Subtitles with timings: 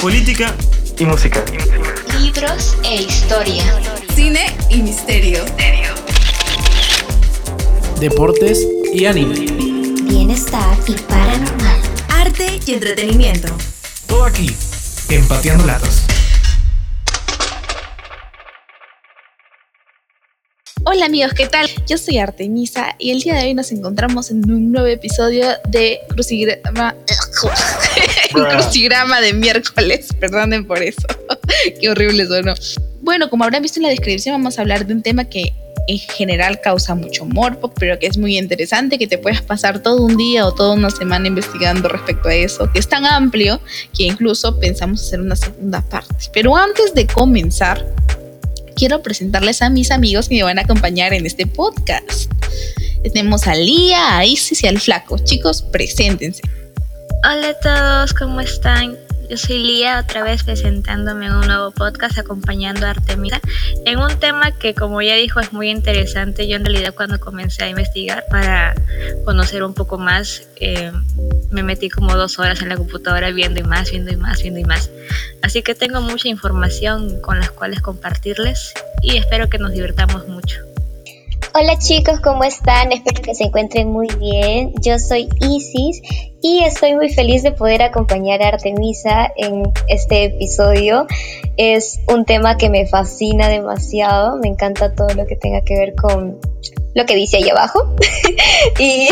[0.00, 0.54] política
[0.98, 1.44] y música.
[2.18, 3.62] Libros e historia.
[4.14, 5.44] Cine y misterio.
[7.98, 9.34] Deportes y anime.
[10.04, 11.80] Bienestar y paranormal.
[12.08, 13.48] Arte y entretenimiento.
[14.06, 14.50] Todo aquí,
[15.10, 16.06] empateando latas.
[20.82, 21.68] Hola amigos, ¿qué tal?
[21.86, 26.00] Yo soy Artemisa y el día de hoy nos encontramos en un nuevo episodio de
[26.08, 26.96] Crucigrama,
[28.50, 30.08] Crucigrama de miércoles.
[30.18, 31.06] Perdonen por eso.
[31.80, 32.54] Qué horrible sonó.
[33.02, 35.52] Bueno, como habrán visto en la descripción, vamos a hablar de un tema que
[35.86, 40.04] en general causa mucho morbo, pero que es muy interesante, que te puedes pasar todo
[40.04, 43.60] un día o toda una semana investigando respecto a eso, que es tan amplio
[43.96, 46.14] que incluso pensamos hacer una segunda parte.
[46.32, 47.84] Pero antes de comenzar,
[48.76, 52.30] quiero presentarles a mis amigos que me van a acompañar en este podcast.
[53.02, 55.18] Tenemos a Lía, a Isis y al Flaco.
[55.18, 56.42] Chicos, preséntense.
[57.22, 58.96] Hola a todos, ¿cómo están?
[59.28, 63.40] Yo soy Lía, otra vez presentándome en un nuevo podcast acompañando a Artemisa
[63.84, 66.48] en un tema que, como ya dijo, es muy interesante.
[66.48, 68.74] Yo en realidad cuando comencé a investigar para
[69.26, 70.92] conocer un poco más, eh,
[71.50, 74.60] me metí como dos horas en la computadora viendo y más, viendo y más, viendo
[74.60, 74.90] y más.
[75.42, 78.72] Así que tengo mucha información con las cuales compartirles
[79.02, 80.62] y espero que nos divertamos mucho.
[81.52, 82.92] Hola chicos, ¿cómo están?
[82.92, 84.72] Espero que se encuentren muy bien.
[84.80, 86.00] Yo soy Isis
[86.40, 91.08] y estoy muy feliz de poder acompañar a Artemisa en este episodio.
[91.56, 95.96] Es un tema que me fascina demasiado, me encanta todo lo que tenga que ver
[95.96, 96.38] con
[96.94, 97.96] lo que dice ahí abajo.
[98.78, 99.08] y,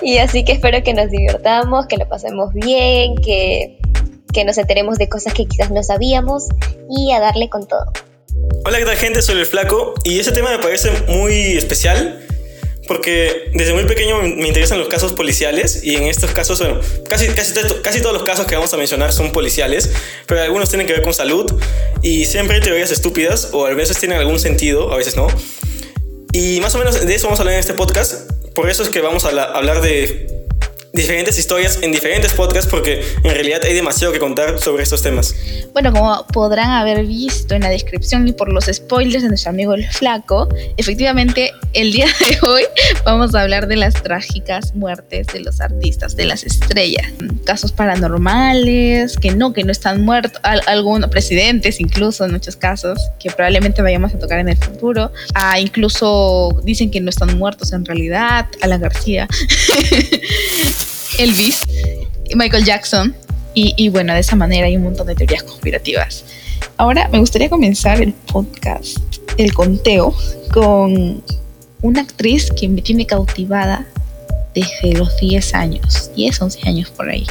[0.00, 3.78] y, así que espero que nos divirtamos, que lo pasemos bien, que,
[4.32, 6.48] que nos enteremos de cosas que quizás no sabíamos
[6.88, 7.92] y a darle con todo.
[8.64, 9.22] Hola, ¿qué tal gente?
[9.22, 12.26] Soy el Flaco y ese tema me parece muy especial
[12.86, 17.28] porque desde muy pequeño me interesan los casos policiales y en estos casos, bueno, casi,
[17.28, 19.90] casi, casi todos los casos que vamos a mencionar son policiales,
[20.26, 21.60] pero algunos tienen que ver con salud
[22.02, 25.26] y siempre hay teorías estúpidas o a veces tienen algún sentido, a veces no.
[26.32, 28.88] Y más o menos de eso vamos a hablar en este podcast, por eso es
[28.88, 30.45] que vamos a hablar de
[30.96, 35.34] diferentes historias en diferentes podcasts porque en realidad hay demasiado que contar sobre estos temas.
[35.72, 39.74] Bueno, como podrán haber visto en la descripción y por los spoilers de nuestro amigo
[39.74, 42.62] el flaco, efectivamente el día de hoy
[43.04, 47.06] vamos a hablar de las trágicas muertes de los artistas, de las estrellas,
[47.44, 53.30] casos paranormales, que no, que no están muertos, algunos presidentes incluso en muchos casos, que
[53.30, 57.84] probablemente vayamos a tocar en el futuro, ah, incluso dicen que no están muertos en
[57.84, 59.28] realidad, Alan García.
[61.18, 61.60] Elvis,
[62.34, 63.14] Michael Jackson.
[63.58, 66.24] Y, bueno, de esa manera hay un montón de teorías conspirativas.
[66.76, 68.98] Ahora me gustaría comenzar el podcast,
[69.38, 70.14] el conteo,
[70.52, 71.22] con
[71.80, 73.86] una actriz que me tiene cautivada
[74.54, 77.26] desde los 10 años, 10, 11 años por ahí.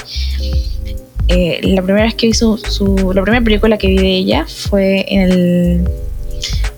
[1.28, 2.58] Eh, la primera vez que su,
[3.14, 5.90] la primera película que vi de ella fue en el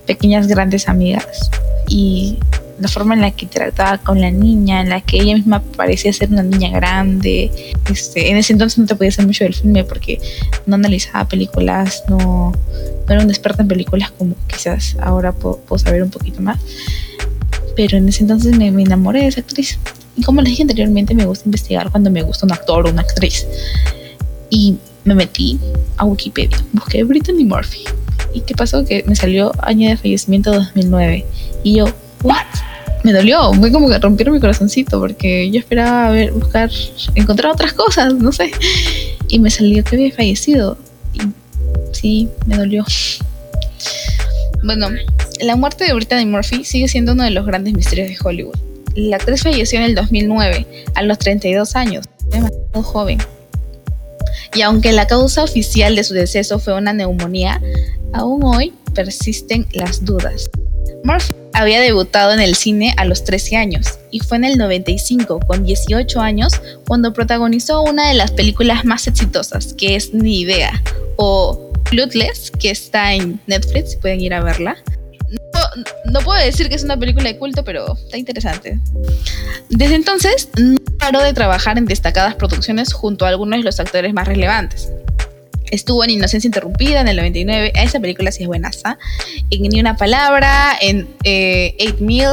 [0.06, 1.51] Pequeñas Grandes Amigas
[1.88, 2.38] y
[2.80, 6.14] la forma en la que trataba con la niña, en la que ella misma parecía
[6.14, 7.52] ser una niña grande.
[7.92, 10.20] Este, en ese entonces no te podía hacer mucho del filme porque
[10.66, 16.04] no analizaba películas, no, no era un experto en películas como quizás ahora puedo, saber
[16.04, 16.60] un poquito más.
[17.76, 19.80] Pero en ese entonces me, me, enamoré de esa actriz.
[20.16, 23.02] Y como les dije anteriormente, me gusta investigar cuando me gusta un actor o una
[23.02, 23.46] actriz.
[24.50, 25.60] Y me metí
[25.98, 27.86] a Wikipedia, busqué Brittany Murphy.
[28.34, 28.84] ¿Y qué pasó?
[28.84, 31.26] Que me salió año de fallecimiento 2009.
[31.64, 31.86] Y yo,
[32.24, 32.46] ¿what?
[33.08, 36.70] me dolió, fue como que rompieron mi corazoncito porque yo esperaba ver, buscar,
[37.16, 38.52] encontrar otras cosas, no sé.
[39.30, 40.78] Y me salió que había fallecido.
[41.14, 41.22] Y
[41.94, 42.86] sí, me dolió.
[44.62, 44.90] Bueno,
[45.40, 48.58] la muerte de Brittany Murphy sigue siendo uno de los grandes misterios de Hollywood.
[48.96, 53.20] La actriz falleció en el 2009, a los 32 años, demasiado joven.
[54.54, 57.62] Y aunque la causa oficial de su deceso fue una neumonía,
[58.12, 60.50] aún hoy persisten las dudas.
[61.04, 65.40] Murphy había debutado en el cine a los 13 años y fue en el 95,
[65.40, 66.54] con 18 años,
[66.88, 70.83] cuando protagonizó una de las películas más exitosas, que es Ni Idea,
[71.15, 74.77] o Clueless, que está en Netflix, pueden ir a verla.
[76.06, 78.80] No, puedo decir que es una película de culto, pero está interesante.
[79.69, 84.13] Desde entonces, no paró de trabajar en destacadas producciones junto a algunos de los actores
[84.13, 84.89] más relevantes.
[85.72, 87.74] Estuvo en Inocencia Interrumpida en el 99.
[87.75, 88.98] Esa película sí es buenaza.
[89.50, 92.28] En Ni una palabra, en eh, Eight Mil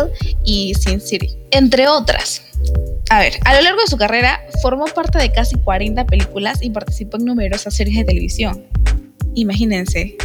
[0.45, 2.43] y Sin City, entre otras.
[3.11, 6.71] A ver, a lo largo de su carrera formó parte de casi 40 películas y
[6.71, 8.65] participó en numerosas series de televisión.
[9.35, 10.17] Imagínense,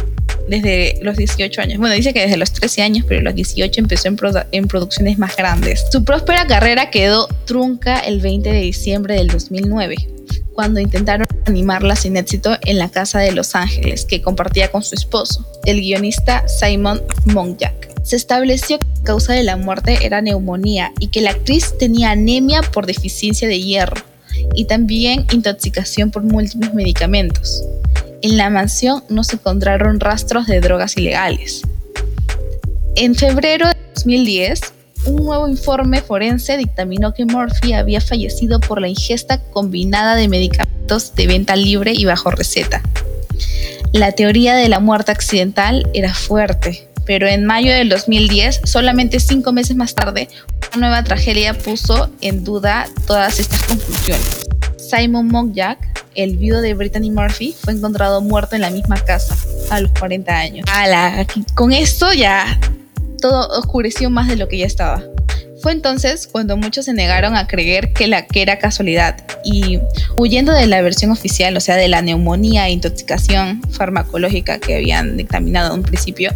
[0.50, 1.78] desde los 18 años.
[1.78, 5.36] Bueno, dice que desde los 13 años, pero a los 18 empezó en, producciones más
[5.36, 5.84] grandes.
[5.92, 9.96] Su próspera carrera quedó trunca el 20 de diciembre del 2009
[10.52, 14.94] cuando intentaron animarla sin éxito en la casa de Los Ángeles que compartía con su
[14.94, 17.88] esposo, el guionista Simon Monjack.
[18.02, 22.10] Se estableció que la causa de la muerte era neumonía y que la actriz tenía
[22.10, 24.02] anemia por deficiencia de hierro
[24.54, 27.62] y también intoxicación por múltiples medicamentos.
[28.22, 31.62] En la mansión no se encontraron rastros de drogas ilegales.
[32.94, 34.60] En febrero de 2010,
[35.06, 41.14] un nuevo informe forense dictaminó que Murphy había fallecido por la ingesta combinada de medicamentos
[41.14, 42.82] de venta libre y bajo receta.
[43.92, 49.52] La teoría de la muerte accidental era fuerte, pero en mayo del 2010, solamente cinco
[49.52, 50.28] meses más tarde,
[50.76, 54.46] una nueva tragedia puso en duda todas estas conclusiones.
[54.76, 59.36] Simon Monjack, el viudo de Brittany Murphy, fue encontrado muerto en la misma casa
[59.70, 60.66] a los 40 años.
[61.54, 62.58] con esto ya
[63.20, 65.02] todo oscureció más de lo que ya estaba.
[65.62, 69.78] Fue entonces cuando muchos se negaron a creer que, la, que era casualidad y
[70.16, 75.18] huyendo de la versión oficial, o sea, de la neumonía e intoxicación farmacológica que habían
[75.18, 76.34] dictaminado en principio,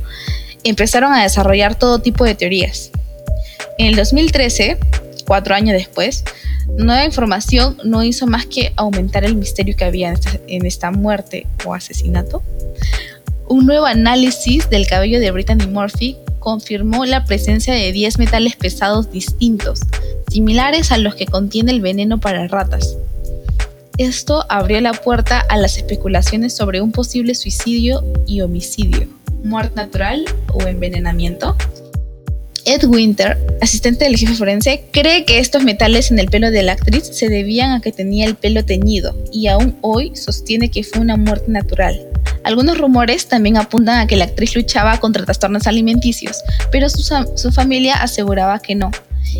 [0.62, 2.90] empezaron a desarrollar todo tipo de teorías.
[3.78, 4.78] En el 2013,
[5.26, 6.24] cuatro años después,
[6.78, 10.14] nueva información no hizo más que aumentar el misterio que había
[10.46, 12.42] en esta, muerte o asesinato.
[13.48, 19.10] Un nuevo análisis del cabello de Brittany Murphy confirmó la presencia de 10 metales pesados
[19.10, 19.80] distintos,
[20.28, 22.96] similares a los que contiene el veneno para ratas.
[23.96, 29.08] Esto abrió la puerta a las especulaciones sobre un posible suicidio y homicidio,
[29.44, 31.56] muerte natural o envenenamiento.
[32.66, 36.72] Ed Winter, asistente del jefe forense, cree que estos metales en el pelo de la
[36.72, 41.02] actriz se debían a que tenía el pelo teñido y aún hoy sostiene que fue
[41.02, 42.00] una muerte natural.
[42.42, 47.96] Algunos rumores también apuntan a que la actriz luchaba contra trastornos alimenticios, pero su, familia
[47.96, 48.90] aseguraba que no.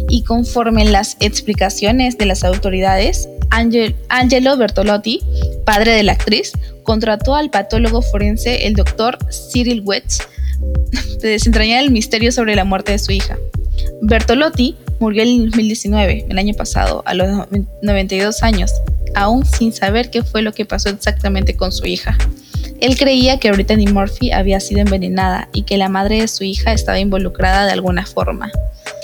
[0.09, 5.21] Y conforme las explicaciones de las autoridades, Angelo Bertolotti,
[5.65, 10.19] padre de la actriz, contrató al patólogo forense el doctor Cyril Wetz
[11.21, 13.37] de desentrañar el misterio sobre la muerte de su hija.
[14.03, 17.47] Bertolotti murió en 2019, el año pasado, a los
[17.83, 18.71] 92 años,
[19.15, 22.17] aún sin saber qué fue lo que pasó exactamente con su hija.
[22.81, 26.73] Él creía que Brittany Murphy había sido envenenada y que la madre de su hija
[26.73, 28.51] estaba involucrada de alguna forma.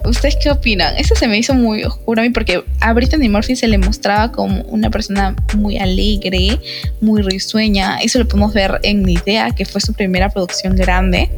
[0.05, 0.97] ¿Ustedes qué opinan?
[0.97, 4.33] Eso se me hizo muy oscuro a mí porque a Brittany Murphy se le mostraba
[4.33, 6.59] como una persona muy alegre,
[7.01, 7.99] muy risueña.
[7.99, 11.31] Eso lo podemos ver en Mi Idea, que fue su primera producción grande,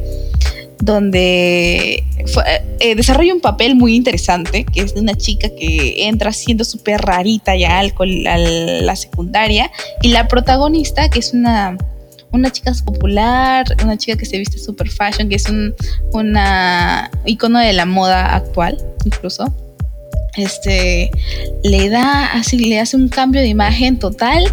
[0.79, 2.03] donde
[2.79, 7.01] eh, desarrolla un papel muy interesante, que es de una chica que entra siendo súper
[7.01, 7.93] rarita ya al,
[8.27, 9.71] a la secundaria,
[10.01, 11.77] y la protagonista, que es una
[12.33, 15.73] una chica popular, una chica que se viste super fashion, que es un
[16.11, 19.53] una icono de la moda actual, incluso.
[20.35, 21.11] Este
[21.63, 24.43] le da así, le hace un cambio de imagen total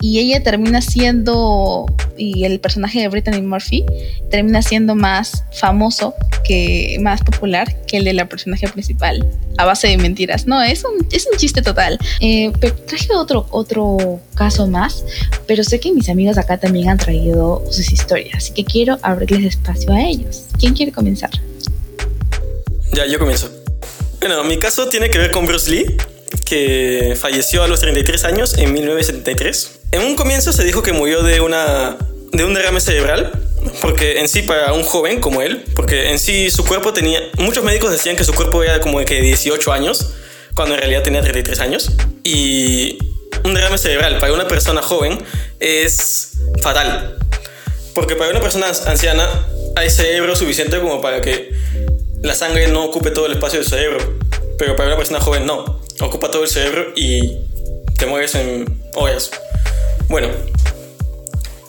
[0.00, 1.86] y ella termina siendo,
[2.16, 3.84] y el personaje de Brittany Murphy
[4.30, 6.14] termina siendo más famoso,
[6.44, 9.26] que más popular que el de la personaje principal,
[9.58, 10.46] a base de mentiras.
[10.46, 11.98] No, es un, es un chiste total.
[12.20, 12.50] Eh,
[12.86, 15.04] traje otro, otro caso más,
[15.46, 19.44] pero sé que mis amigos acá también han traído sus historias, así que quiero abrirles
[19.44, 20.44] espacio a ellos.
[20.58, 21.30] ¿Quién quiere comenzar?
[22.92, 23.50] Ya, yo comienzo.
[24.20, 25.96] Bueno, mi caso tiene que ver con Bruce Lee,
[26.44, 29.79] que falleció a los 33 años en 1973.
[29.92, 31.96] En un comienzo se dijo que murió de, una,
[32.32, 33.32] de un derrame cerebral,
[33.80, 37.64] porque en sí para un joven como él, porque en sí su cuerpo tenía, muchos
[37.64, 40.12] médicos decían que su cuerpo era como de que 18 años,
[40.54, 41.90] cuando en realidad tenía 33 años,
[42.22, 42.98] y
[43.44, 45.18] un derrame cerebral para una persona joven
[45.58, 47.18] es fatal,
[47.92, 49.28] porque para una persona anciana
[49.74, 51.50] hay cerebro suficiente como para que
[52.22, 53.98] la sangre no ocupe todo el espacio del cerebro,
[54.56, 57.38] pero para una persona joven no, ocupa todo el cerebro y
[57.98, 59.30] te mueres en horas.
[60.10, 60.26] Bueno,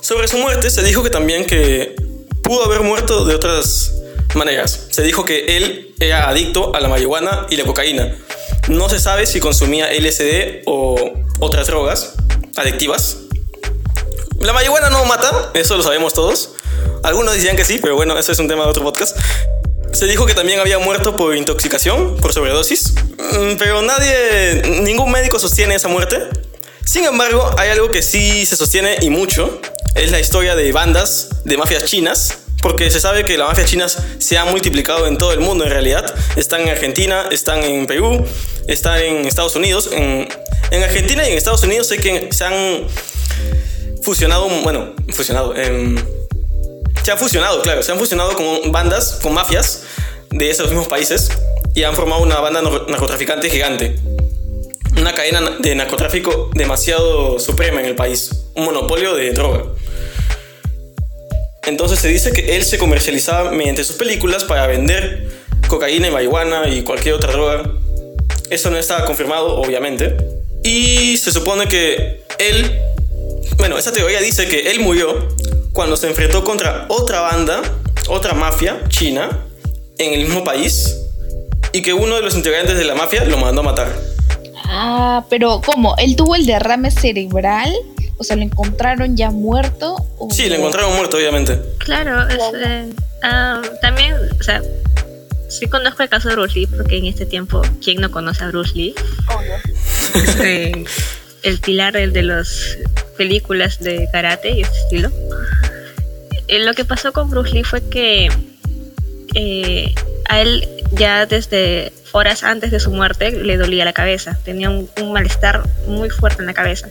[0.02, 1.96] sobre su muerte se dijo que también que
[2.42, 3.94] pudo haber muerto de otras
[4.34, 4.88] maneras.
[4.90, 8.18] Se dijo que él era adicto a la marihuana y la cocaína.
[8.68, 12.16] No se sabe si consumía LSD o otras drogas
[12.56, 13.18] adictivas.
[14.40, 16.56] La marihuana no mata, eso lo sabemos todos.
[17.04, 19.16] Algunos decían que sí, pero bueno, eso es un tema de otro podcast.
[19.94, 25.38] Se dijo que también había muerto por intoxicación, por sobredosis, mm, pero nadie, ningún médico
[25.38, 26.28] sostiene esa muerte.
[26.92, 29.62] Sin embargo, hay algo que sí se sostiene y mucho,
[29.96, 33.98] es la historia de bandas de mafias chinas, porque se sabe que las mafias chinas
[34.20, 36.14] se han multiplicado en todo el mundo en realidad.
[36.36, 38.26] Están en Argentina, están en Perú,
[38.68, 39.90] están en Estados Unidos.
[39.94, 40.28] En,
[40.72, 42.86] en Argentina y en Estados Unidos sé que se han
[44.02, 45.96] fusionado, bueno, fusionado, em,
[47.04, 49.84] se han fusionado, claro, se han fusionado con bandas, con mafias
[50.30, 51.30] de esos mismos países
[51.74, 53.96] y han formado una banda narcotraficante gigante.
[54.98, 59.64] Una cadena de narcotráfico demasiado suprema en el país, un monopolio de droga.
[61.66, 65.30] Entonces se dice que él se comercializaba mediante sus películas para vender
[65.68, 67.64] cocaína y marihuana y cualquier otra droga.
[68.50, 70.18] Eso no estaba confirmado, obviamente.
[70.64, 72.80] Y se supone que él,
[73.58, 75.30] bueno, esa teoría dice que él murió
[75.72, 77.62] cuando se enfrentó contra otra banda,
[78.10, 79.46] otra mafia china,
[79.98, 80.98] en el mismo país,
[81.72, 84.11] y que uno de los integrantes de la mafia lo mandó a matar.
[84.74, 85.96] Ah, pero ¿cómo?
[85.98, 87.74] ¿Él tuvo el derrame cerebral?
[88.18, 89.96] O sea, ¿lo encontraron ya muerto?
[90.18, 91.60] o- Sí, lo encontraron muerto, obviamente.
[91.80, 92.90] Claro, es, eh,
[93.24, 94.62] ah, también, o sea,
[95.50, 98.48] sí conozco el caso de Bruce Lee, porque en este tiempo, ¿quién no conoce a
[98.48, 98.96] Bruce Lee?
[100.16, 100.86] Es, eh,
[101.44, 102.78] el pilar del- de las
[103.18, 105.12] películas de karate y este estilo.
[106.48, 108.30] Eh, lo que pasó con Bruce Lee fue que
[109.34, 109.94] eh,
[110.30, 114.90] a él ya desde horas antes de su muerte le dolía la cabeza, tenía un,
[115.02, 116.90] un malestar muy fuerte en la cabeza.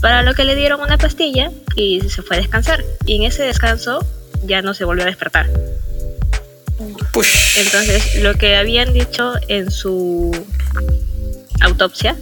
[0.00, 2.84] Para lo que le dieron una pastilla y se fue a descansar.
[3.06, 4.06] Y en ese descanso
[4.44, 5.48] ya no se volvió a despertar.
[7.12, 7.58] Push.
[7.58, 10.32] Entonces, lo que habían dicho en su
[11.60, 12.16] autopsia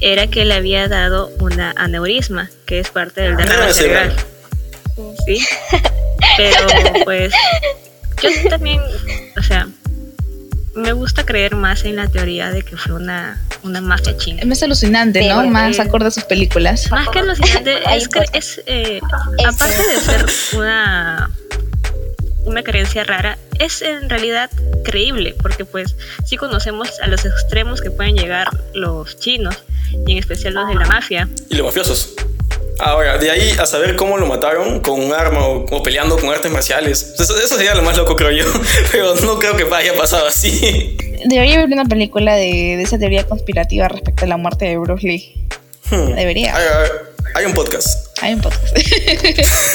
[0.00, 4.16] era que le había dado una aneurisma, que es parte del derrame Derrame cerebral.
[5.26, 5.38] Sí.
[6.36, 6.66] Pero
[7.04, 7.32] pues
[8.20, 8.80] yo también,
[9.38, 9.68] o sea,
[10.74, 14.40] me gusta creer más en la teoría de que fue una, una mafia china.
[14.40, 15.38] Es más alucinante, ¿no?
[15.38, 16.90] Pero, Más eh, acorde a sus películas.
[16.90, 19.00] Más que alucinante, es es, eh,
[19.46, 20.26] aparte de ser
[20.58, 21.30] una,
[22.44, 24.50] una creencia rara, es en realidad
[24.84, 29.56] creíble, porque pues sí conocemos a los extremos que pueden llegar los chinos,
[30.06, 31.28] y en especial los de la mafia.
[31.50, 32.14] Y los mafiosos.
[32.78, 36.30] Ahora, de ahí a saber cómo lo mataron con un arma o, o peleando con
[36.30, 37.14] artes marciales.
[37.18, 38.44] Eso, eso sería lo más loco, creo yo.
[38.92, 40.96] Pero no creo que haya pasado así.
[41.26, 45.06] Debería haber una película de, de esa teoría conspirativa respecto a la muerte de Bruce
[45.06, 45.46] Lee.
[45.90, 46.14] Hmm.
[46.14, 46.56] Debería.
[46.56, 46.90] Hay, hay-
[47.34, 48.08] hay un podcast.
[48.20, 48.76] Hay un podcast.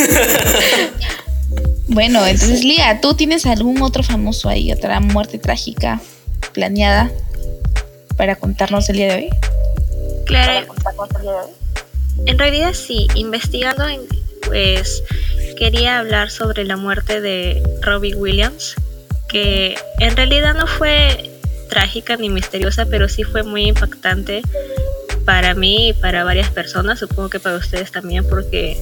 [1.87, 6.01] bueno, entonces, Lía, ¿tú tienes algún otro famoso ahí, otra muerte trágica
[6.53, 7.11] planeada
[8.15, 9.29] para contarnos el día de hoy?
[10.25, 10.67] Claro,
[12.25, 13.85] en realidad sí, investigando,
[14.43, 15.03] pues
[15.57, 18.75] quería hablar sobre la muerte de Robbie Williams,
[19.27, 21.31] que en realidad no fue
[21.69, 24.41] trágica ni misteriosa, pero sí fue muy impactante
[25.25, 28.77] para mí y para varias personas, supongo que para ustedes también, porque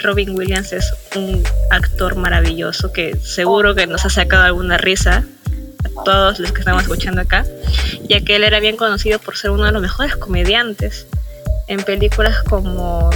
[0.00, 5.24] Robin Williams es un actor maravilloso que seguro que nos ha sacado alguna risa
[5.84, 7.46] a todos los que estamos escuchando acá,
[8.08, 11.06] ya que él era bien conocido por ser uno de los mejores comediantes
[11.66, 13.10] en películas como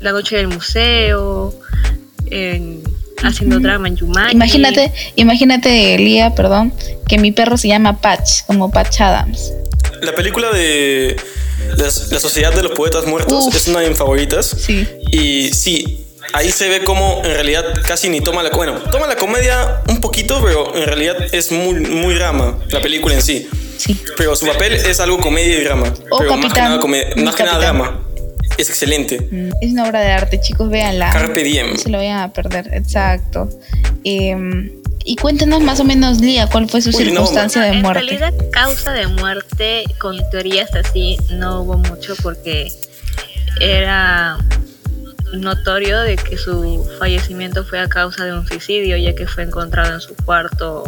[0.00, 1.54] La Noche del Museo,
[2.26, 2.82] en
[3.22, 3.60] Haciendo.
[3.60, 4.34] Drama en Jumanji.
[4.34, 6.72] Imagínate, imagínate, Lía, perdón,
[7.08, 9.52] que mi perro se llama Patch, como Patch Adams.
[10.00, 11.16] La película de
[11.76, 13.54] La, la Sociedad de los Poetas Muertos Uf.
[13.54, 14.46] es una de mis favoritas.
[14.46, 14.88] Sí.
[15.12, 16.01] Y sí,
[16.32, 18.50] ahí se ve como en realidad casi ni toma la...
[18.50, 23.14] Bueno, toma la comedia un poquito, pero en realidad es muy, muy drama la película
[23.14, 23.48] en sí.
[23.78, 24.00] Sí.
[24.16, 25.92] Pero su papel es algo comedia y drama.
[26.10, 28.00] O pero más que nada, comedia- Un más que nada drama.
[28.58, 29.18] Es excelente.
[29.30, 31.10] Mm, Es una obra de arte, chicos, véanla.
[31.10, 31.72] Carpe diem.
[31.72, 33.48] No se lo vayan a perder, exacto.
[34.04, 34.70] Em,
[35.04, 38.00] y cuéntanos más o menos, Lía, cuál fue su Uy, no, circunstancia de en muerte.
[38.04, 42.70] realidad, causa de muerte con teorías así no hubo mucho porque
[43.60, 44.38] era
[45.40, 49.94] notorio de que su fallecimiento fue a causa de un suicidio, ya que fue encontrado
[49.94, 50.84] en su cuarto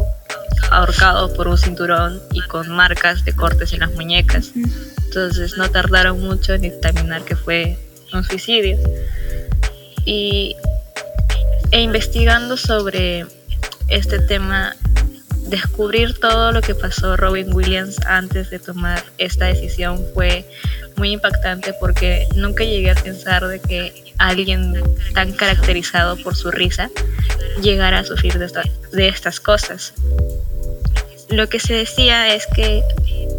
[0.70, 4.52] ahorcado por un cinturón y con marcas de cortes en las muñecas.
[5.06, 7.78] Entonces no tardaron mucho en dictaminar que fue
[8.12, 8.76] un suicidio.
[10.04, 10.56] Y
[11.70, 13.26] e investigando sobre
[13.88, 14.76] este tema,
[15.48, 20.48] descubrir todo lo que pasó Robin Williams antes de tomar esta decisión fue
[20.96, 24.74] muy impactante porque nunca llegué a pensar de que alguien
[25.14, 26.90] tan caracterizado por su risa
[27.60, 29.92] llegara a sufrir de, esta- de estas cosas.
[31.30, 32.82] Lo que se decía es que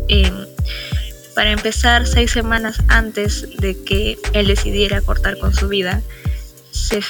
[0.10, 0.32] eh,
[1.34, 6.02] para empezar seis semanas antes de que él decidiera cortar con su vida,
[6.72, 7.02] se,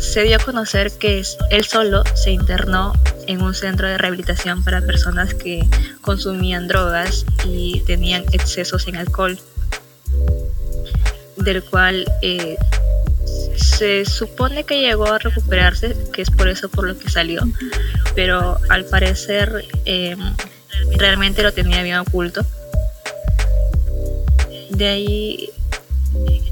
[0.00, 2.92] se dio a conocer que él solo se internó
[3.28, 5.60] en un centro de rehabilitación para personas que
[6.00, 9.38] consumían drogas y tenían excesos en alcohol,
[11.36, 12.56] del cual eh,
[13.56, 17.42] se supone que llegó a recuperarse, que es por eso por lo que salió,
[18.14, 20.16] pero al parecer eh,
[20.96, 22.44] realmente lo tenía bien oculto.
[24.70, 25.50] De ahí,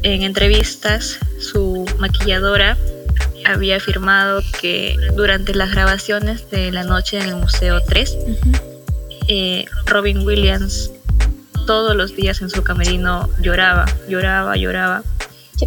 [0.03, 2.77] en entrevistas, su maquilladora
[3.45, 8.17] había afirmado que durante las grabaciones de la noche en el Museo 3,
[9.29, 10.91] eh, Robin Williams
[11.69, 15.03] todos los días en su camerino lloraba, lloraba, lloraba,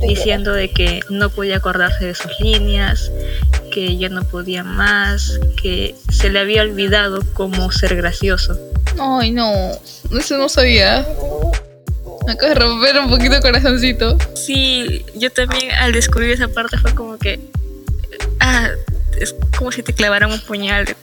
[0.02, 3.12] diciendo de que no podía acordarse de sus líneas,
[3.72, 8.58] que ya no podía más, que se le había olvidado cómo ser gracioso.
[9.00, 9.54] Ay, no.
[10.12, 11.06] Eso no sabía.
[12.26, 14.18] Me acaba de romper un poquito el corazoncito.
[14.34, 17.40] Sí, yo también al descubrir esa parte fue como que.
[18.40, 18.70] Ah,
[19.20, 20.96] es como si te clavaran un puñal.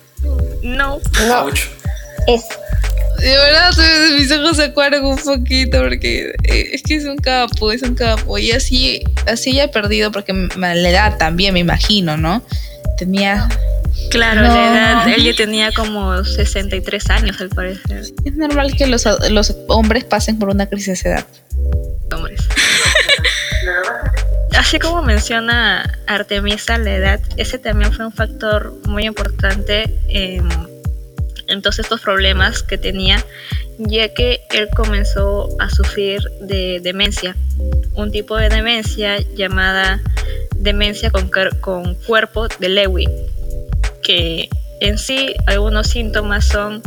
[0.65, 0.99] No.
[1.29, 1.61] No, Ouch.
[2.27, 2.43] es
[3.19, 3.71] De verdad,
[4.17, 7.95] mis ojos se acuaron un poquito porque eh, es que es un capo, es un
[7.95, 8.39] capo.
[8.39, 12.43] Y así, así ya he perdido porque la edad también, me imagino, ¿no?
[12.97, 13.49] Tenía...
[14.11, 14.55] Claro, No.
[14.55, 18.05] la edad, él ya tenía como 63 años al parecer.
[18.25, 21.27] Es normal que los, los hombres pasen por una crisis de edad.
[22.15, 22.41] hombres.
[24.57, 30.49] Así como menciona Artemisa la edad, ese también fue un factor muy importante en,
[31.49, 33.25] en todos estos problemas que tenía,
[33.79, 37.37] ya que él comenzó a sufrir de demencia,
[37.95, 40.01] un tipo de demencia llamada
[40.57, 43.09] demencia con, cuerpo de Lewy,
[44.03, 44.49] que
[44.81, 46.83] en sí algunos síntomas son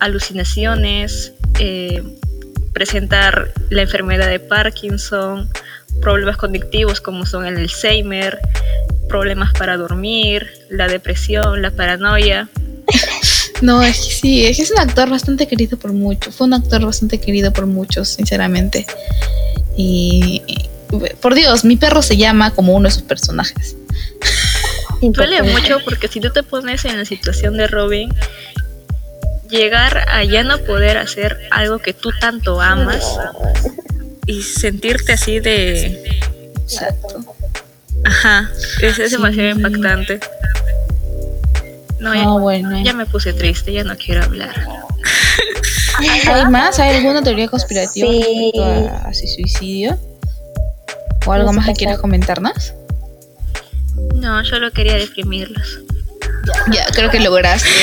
[0.00, 2.02] alucinaciones, eh,
[2.72, 5.48] presentar la enfermedad de Parkinson,
[6.00, 8.38] problemas cognitivos como son el Alzheimer,
[9.08, 12.48] problemas para dormir, la depresión, la paranoia.
[13.62, 16.34] No, es que sí, es que es un actor bastante querido por muchos.
[16.34, 18.86] Fue un actor bastante querido por muchos, sinceramente.
[19.76, 20.42] Y,
[21.20, 23.76] por Dios, mi perro se llama como uno de sus personajes.
[25.00, 28.14] Duele mucho porque si tú te pones en la situación de Robin,
[29.50, 33.04] llegar a ya no poder hacer algo que tú tanto amas
[34.26, 36.20] y sentirte así de...
[36.62, 37.24] Exacto.
[38.04, 39.16] Ajá, es, es Sí.
[39.16, 40.20] demasiado impactante.
[42.00, 42.82] No, ya, Ah, bueno.
[42.82, 44.50] ya me puse triste, ya no quiero hablar.
[46.28, 46.78] ¿Hay más?
[46.78, 48.52] ¿Hay alguna teoría conspirativa Sí.
[48.60, 49.98] a, a su suicidio?
[51.26, 52.74] ¿O algo más que quieras comentarnos?
[54.14, 55.80] No, solo quería deprimirlos.
[56.72, 57.68] Ya, creo que lograste.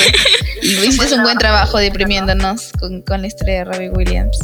[0.62, 4.38] Y hiciste un buen trabajo deprimiéndonos con, con la historia de Robbie Williams.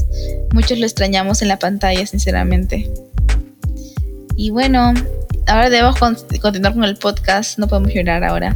[0.53, 2.91] Muchos lo extrañamos en la pantalla, sinceramente.
[4.37, 4.93] Y bueno,
[5.47, 7.59] ahora debemos con- continuar con el podcast.
[7.59, 8.55] No podemos llorar ahora.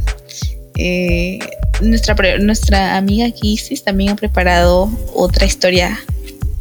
[0.77, 1.39] Eh,
[1.81, 5.99] nuestra, nuestra amiga Kisis también ha preparado otra historia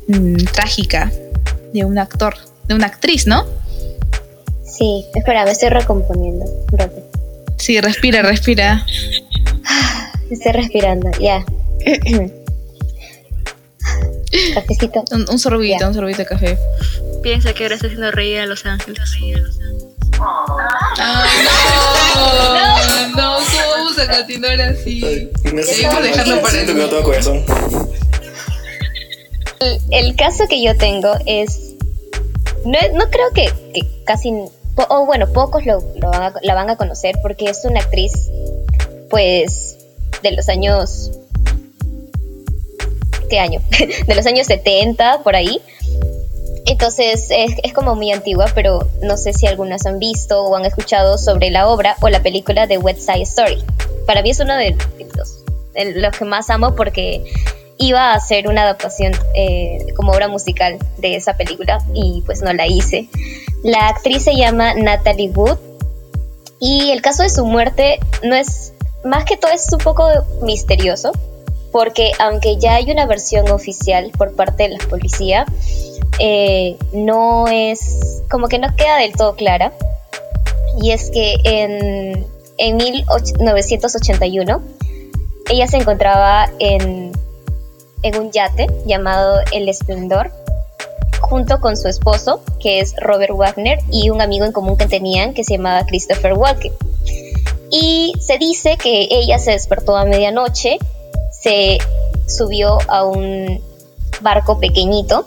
[0.09, 1.12] mm, trágica
[1.72, 2.35] de un actor,
[2.68, 3.44] de una actriz, ¿no?
[4.64, 6.44] Sí, espera, me estoy recomponiendo.
[6.72, 7.00] un rato.
[7.59, 8.85] Sí, respira, respira.
[10.31, 11.44] Estoy respirando, ya.
[14.55, 15.05] Cafecito.
[15.12, 15.88] Un, un sorbito, Ya.
[15.88, 16.59] un sorbito de café.
[17.22, 18.98] Piensa que ahora está haciendo reír a Los Ángeles.
[19.20, 19.33] Ay,
[21.44, 22.63] no, no, ¿cómo
[23.96, 25.00] vamos a continuar así?
[25.42, 26.90] Debemos dejarlo para Siento que no el...
[26.90, 27.44] tengo corazón.
[29.90, 31.74] El, caso que yo tengo es.
[32.64, 34.33] No, no creo que, que casi.
[34.76, 38.12] O bueno, pocos lo, lo van a- la van a conocer porque es una actriz,
[39.09, 39.78] pues,
[40.22, 41.12] de los años.
[43.30, 43.61] ¿Qué año?
[44.07, 45.61] de los años 70, por ahí.
[46.66, 50.64] Entonces es, es como muy antigua, pero no sé si algunas han visto o han
[50.64, 53.62] escuchado sobre la obra o la película de West Side Story.
[54.07, 54.77] Para mí es uno de
[55.95, 57.25] los, que más amo porque
[57.79, 62.53] iba a hacer una adaptación eh, como obra musical de esa película y pues no
[62.53, 63.09] la hice.
[63.62, 65.59] La actriz se llama Natalie Wood
[66.61, 68.73] y el caso de su muerte no es,
[69.05, 70.09] más que todo es un poco
[70.43, 71.12] misterioso
[71.75, 75.45] porque aunque ya hay una versión oficial por parte de la policía,
[76.21, 79.73] eh, no es, como que no queda del todo clara.
[80.81, 82.25] Y es que en,
[82.59, 84.62] en 1981
[85.51, 87.12] ella se encontraba en,
[88.03, 90.31] en un yate llamado El Esplendor
[91.21, 95.35] junto con su esposo, que es Robert Wagner, y un amigo en común que tenían
[95.35, 96.73] que se llamaba Christopher Walken.
[97.71, 100.79] Y se dice que ella se despertó a medianoche,
[101.33, 101.79] se
[102.27, 103.61] subió a un
[104.21, 105.27] barco pequeñito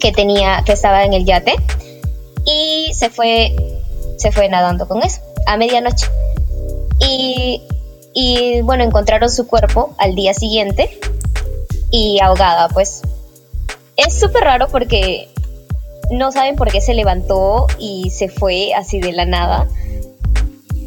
[0.00, 1.54] que tenía que estaba en el yate
[2.44, 3.54] y se fue
[4.16, 5.20] se fue nadando con eso
[5.52, 6.06] a medianoche.
[7.00, 7.62] Y,
[8.12, 10.98] y bueno encontraron su cuerpo al día siguiente
[11.90, 13.02] y ahogada pues.
[13.96, 15.28] Es súper raro porque
[16.10, 19.68] no saben por qué se levantó y se fue así de la nada.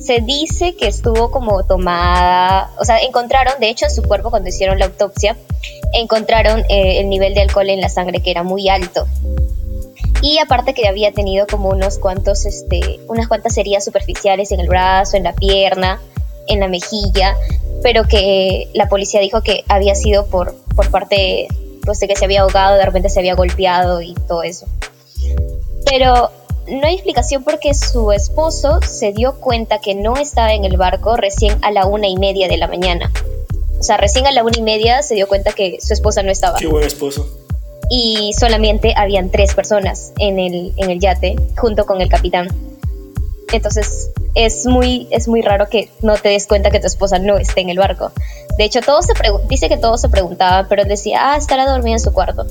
[0.02, 4.50] Se dice que estuvo como tomada, o sea, encontraron, de hecho, en su cuerpo cuando
[4.50, 5.38] hicieron la autopsia,
[5.94, 9.08] encontraron eh, el nivel de alcohol en la sangre que era muy alto.
[10.24, 14.70] Y aparte que había tenido como unos cuantos, este, unas cuantas heridas superficiales en el
[14.70, 16.00] brazo, en la pierna,
[16.48, 17.36] en la mejilla,
[17.84, 21.48] pero que la policía dijo que había sido por, por parte
[21.84, 24.66] pues de que se había ahogado, de repente se había golpeado y todo eso.
[25.86, 26.32] Pero
[26.68, 31.18] no hay explicación porque su esposo se dio cuenta que no estaba en el barco
[31.18, 33.12] recién a la una y media de la mañana.
[33.78, 36.32] O sea, recién a la una y media se dio cuenta que su esposa no
[36.32, 36.60] estaba.
[36.60, 37.28] Qué buen esposo.
[37.90, 42.48] Y solamente habían tres personas en el, en el yate junto con el capitán.
[43.52, 47.38] Entonces es muy, es muy raro que no te des cuenta que tu esposa no
[47.38, 48.12] esté en el barco.
[48.58, 49.14] De hecho, todos se
[49.48, 52.48] dice que todos se preguntaban, pero él decía, ah, estará dormida en su cuarto.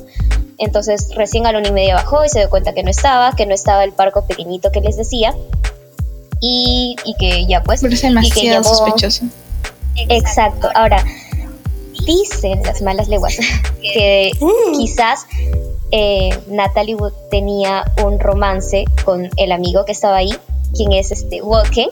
[0.58, 3.34] Entonces recién a la una y media bajó y se dio cuenta que no estaba,
[3.34, 5.34] que no estaba el barco pequeñito que les decía.
[6.40, 7.80] Y, y que ya pues...
[7.80, 9.24] Pero es y que demasiado llamó- sospechoso.
[10.08, 10.68] Exacto.
[10.74, 11.04] Ahora,
[12.04, 13.36] dicen las malas lenguas
[13.82, 14.32] que
[14.74, 15.26] quizás
[15.90, 20.34] eh, Natalie Wood tenía un romance con el amigo que estaba ahí,
[20.74, 21.88] quien es este Walken,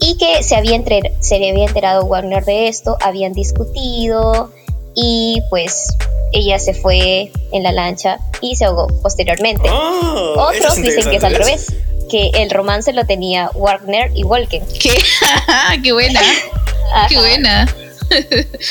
[0.00, 4.50] y que se había, entre- se había enterado Warner de esto, habían discutido
[4.94, 5.88] y pues
[6.32, 9.66] ella se fue en la lancha y se ahogó posteriormente.
[9.68, 11.66] Eso Otros es dicen que es al revés,
[12.10, 14.62] que el romance lo tenía Warner y Walken.
[14.80, 14.94] ¿Qué?
[15.82, 16.20] ¡Qué buena!
[17.08, 17.20] ¡Qué Ajá.
[17.20, 17.74] buena!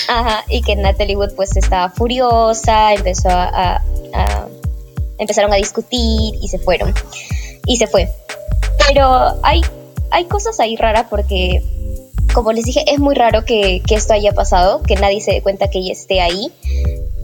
[0.08, 3.82] Ajá, y que Natalie Wood pues estaba furiosa, empezó a,
[5.18, 6.94] empezaron a discutir y se fueron.
[7.66, 8.10] Y se fue.
[8.88, 9.62] Pero hay,
[10.12, 11.62] hay cosas ahí raras porque,
[12.34, 15.70] como les dije, es muy raro que, esto haya pasado, que nadie se dé cuenta
[15.70, 16.52] que ella esté ahí.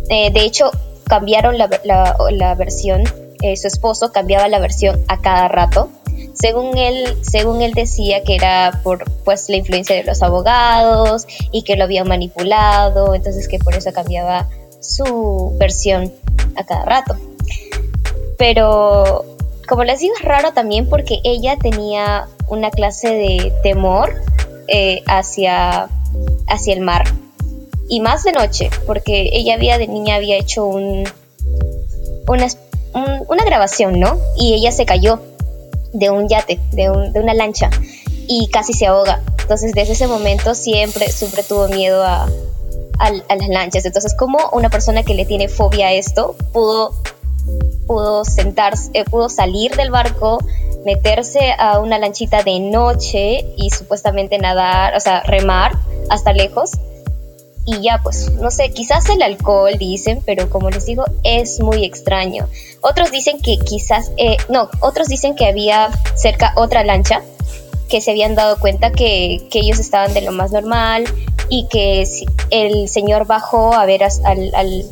[0.10, 0.70] Eh, de hecho,
[1.08, 3.04] cambiaron la, la- la versión,
[3.42, 5.90] eh, su esposo cambiaba la versión a cada rato.
[6.34, 11.64] Según él, según él decía que era por pues la influencia de los abogados y
[11.64, 14.50] que lo habían manipulado, entonces que por eso cambiaba
[14.82, 16.12] su versión
[16.56, 17.16] a cada rato.
[18.38, 19.26] Pero
[19.68, 24.14] como les digo es raro también porque ella tenía una clase de temor
[24.68, 25.88] eh, hacia,
[26.48, 27.06] hacia el mar
[27.90, 31.04] y más de noche porque ella había de niña había hecho un,
[32.28, 32.48] una,
[32.94, 34.18] un- una grabación, ¿no?
[34.38, 35.20] Y ella se cayó
[35.94, 37.70] de un yate, de, un- de una lancha
[38.28, 39.22] y casi se ahoga.
[39.40, 42.28] Entonces desde ese momento siempre, siempre tuvo miedo a,
[43.00, 43.86] al- a las lanchas.
[43.86, 46.94] Entonces, ¿cómo una persona que le tiene fobia a esto pudo,
[47.88, 50.40] pudo sentarse, eh, pudo salir del barco,
[50.86, 55.72] meterse a una lanchita de noche y supuestamente nadar, o sea, remar
[56.10, 56.72] hasta lejos?
[57.66, 61.86] Y ya, pues, no sé, quizás el alcohol dicen, pero como les digo, es muy
[61.86, 62.48] extraño.
[62.82, 67.22] Otros dicen que quizás, eh, no, otros dicen que había cerca otra lancha
[67.88, 71.06] que se habían dado cuenta que, que ellos estaban de lo más normal
[71.48, 72.06] y que
[72.50, 74.86] el señor bajó a ver al, al-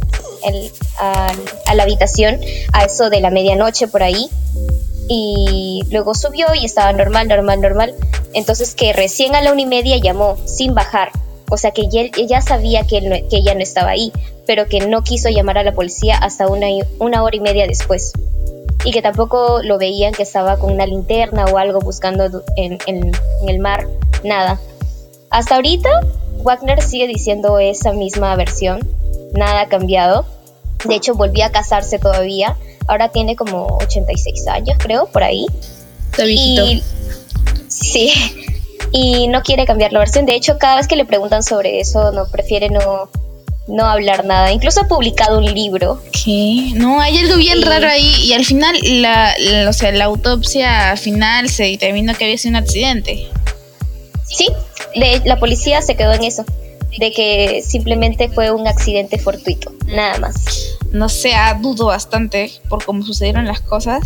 [1.66, 2.40] a la habitación
[2.74, 4.30] a eso de la medianoche por ahí
[5.08, 7.96] y luego subió y estaba normal, normal, normal.
[8.34, 11.12] Entonces que recién a la una y media llamó sin bajar.
[11.52, 14.12] O sea que ya- ella sabía que, él no- que ella no estaba ahí,
[14.48, 16.68] pero que no quiso llamar a la policía hasta una,
[17.22, 18.14] hora y media después.
[18.86, 23.12] Y que tampoco lo veían que estaba con una linterna o algo buscando en, en-
[23.42, 23.86] en el mar.
[24.24, 24.60] Nada.
[25.30, 25.90] Hasta ahorita,
[26.44, 28.80] Wagner sigue diciendo esa misma versión.
[29.34, 30.26] Nada ha cambiado.
[30.86, 32.56] De hecho, volvió a casarse todavía.
[32.88, 35.46] Ahora tiene como 86 años, creo, por ahí.
[36.12, 36.66] Está viejito.
[36.66, 36.84] Y
[37.68, 38.12] sí,
[38.92, 40.26] y no quiere cambiar la versión.
[40.26, 43.10] De hecho, cada vez que le preguntan sobre eso, no prefiere no,
[43.68, 44.52] no hablar nada.
[44.52, 46.02] Incluso ha publicado un libro.
[46.12, 46.72] ¿Qué?
[46.76, 47.64] No, hay algo bien Sí.
[47.66, 48.14] raro ahí.
[48.26, 52.52] Y al final, la, la- o sea, la autopsia final se determinó que había sido
[52.52, 53.28] un accidente.
[54.28, 54.50] Sí,
[54.96, 56.46] de, la policía se quedó en eso,
[56.98, 60.36] de que simplemente fue un accidente fortuito, nada más.
[60.92, 64.02] No sé, ah, dudo bastante por cómo sucedieron las cosas.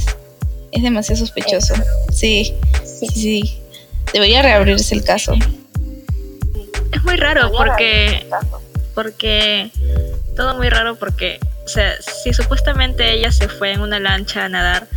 [0.72, 1.74] Es demasiado sospechoso.
[2.12, 3.08] Sí, Sí.
[3.08, 3.60] sí, sí.
[4.16, 5.34] Debería reabrirse el caso.
[6.94, 8.26] Es muy raro porque
[8.94, 9.70] porque
[10.38, 14.48] todo muy raro porque o sea, si supuestamente ella se fue en una lancha a
[14.48, 14.88] nadar,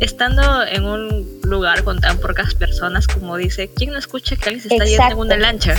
[0.00, 4.68] estando en un lugar con tan pocas personas como dice, ¿quién no escucha que alguien
[4.68, 5.76] se está yendo en una lancha?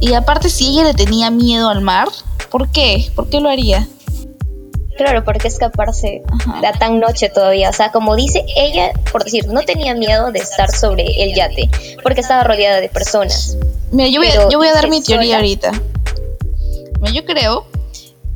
[0.00, 2.08] Y aparte, si ella le tenía miedo al mar,
[2.50, 3.08] ¿por qué?
[3.14, 3.86] ¿Por qué lo haría?
[4.96, 6.72] Claro, porque escaparse Ajá.
[6.78, 7.70] tan noche todavía.
[7.70, 11.68] O sea, como dice ella, por decir, no tenía miedo de estar sobre el yate,
[12.02, 13.56] porque estaba rodeada de personas.
[13.90, 15.36] Mira, yo voy, a, Pero yo voy a dar mi teoría sola.
[15.38, 15.72] ahorita.
[17.00, 17.66] Mira, yo creo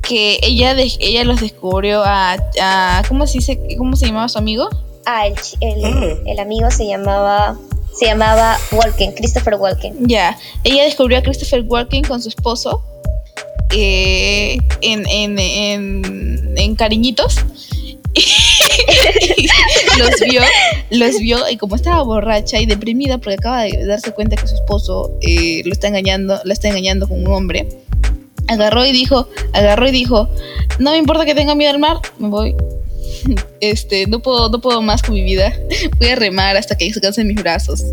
[0.03, 3.61] que ella, de- ella los descubrió a, a- ¿cómo se dice?
[3.77, 4.69] ¿Cómo se llamaba su amigo?
[5.07, 6.15] Ah, el, el, Ah.
[6.27, 7.57] el amigo se llamaba,
[7.95, 10.07] se llamaba Walken, Christopher Walken.
[10.09, 12.83] Ya, ella descubrió a Christopher Walken con su esposo
[13.75, 17.37] eh, en, en, en, en cariñitos.
[19.99, 20.43] los vio,
[20.91, 24.55] los vio y como estaba borracha y deprimida porque acaba de darse cuenta que su
[24.55, 27.69] esposo eh, lo está engañando, la está engañando con un hombre,
[28.49, 30.29] agarró y dijo, agarró y dijo,
[30.79, 32.55] no me importa que tenga miedo al mar, me voy.
[33.61, 35.53] Este, no puedo, no puedo más con mi vida.
[35.99, 37.85] Voy a remar hasta que se cansen mis brazos.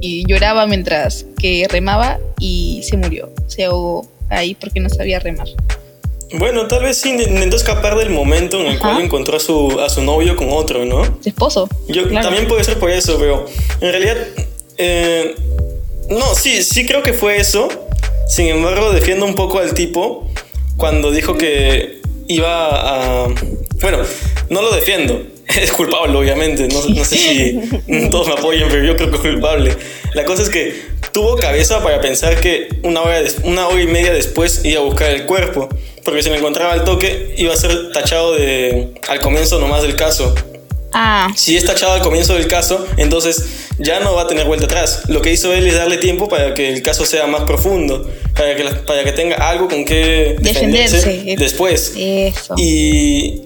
[0.00, 3.30] Y lloraba mientras que remaba y se murió.
[3.46, 5.48] Se ahogó ahí porque no sabía remar.
[6.36, 8.80] Bueno, tal vez sí intentó escapar del momento en el Ajá.
[8.92, 11.04] cual encontró a su, a su novio con otro, ¿no?
[11.22, 11.68] Su esposo.
[11.88, 12.26] Yo Claro.
[12.26, 13.46] también puede ser por eso, pero
[13.80, 14.16] en realidad
[14.78, 15.34] eh,
[16.10, 17.68] no, sí, sí creo que fue eso.
[18.28, 20.28] Sin embargo, defiendo un poco al tipo
[20.76, 23.28] cuando dijo que iba a
[23.80, 23.98] bueno,
[24.50, 25.22] no lo defiendo.
[25.46, 26.66] Es culpable, obviamente.
[26.68, 27.60] No, no sé si
[28.10, 29.76] todos me apoyan, pero yo creo que es culpable.
[30.14, 30.74] La cosa es que
[31.14, 35.10] tuvo cabeza para pensar que una hora, una hora y media después iba a buscar
[35.10, 35.68] el cuerpo.
[36.04, 39.96] Porque si lo encontraba al toque, iba a ser tachado de al comienzo nomás del
[39.96, 40.34] caso.
[40.92, 44.66] Ah, Si es tachado al comienzo del caso, entonces ya no va a tener vuelta
[44.66, 45.02] atrás.
[45.08, 48.54] Lo que hizo él es darle tiempo para que el caso sea más profundo, para
[48.54, 51.36] que, la- para que tenga algo con que defenderse, Defenderse.
[51.42, 51.92] después.
[51.96, 52.54] eso.
[52.58, 53.42] Y,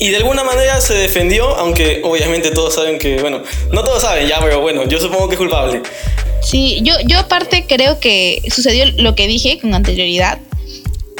[0.00, 4.26] y de alguna manera se defendió, aunque obviamente todos saben que, bueno, no todos saben
[4.26, 5.82] ya, pero bueno, yo supongo que es culpable.
[6.42, 10.38] Sí, yo, yo aparte creo que sucedió lo que dije con anterioridad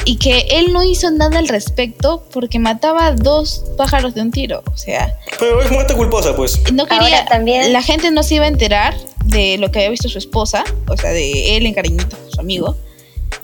[0.05, 4.31] y que él no hizo nada al respecto porque mataba a dos pájaros de un
[4.31, 4.61] tiro.
[4.73, 6.59] O sea, Pero es muerte culposa, pues.
[6.73, 7.01] no quería.
[7.03, 10.17] Ahora también- La gente no se iba a enterar de lo que había visto su
[10.17, 12.75] esposa, o sea, de él en cariñito con su amigo.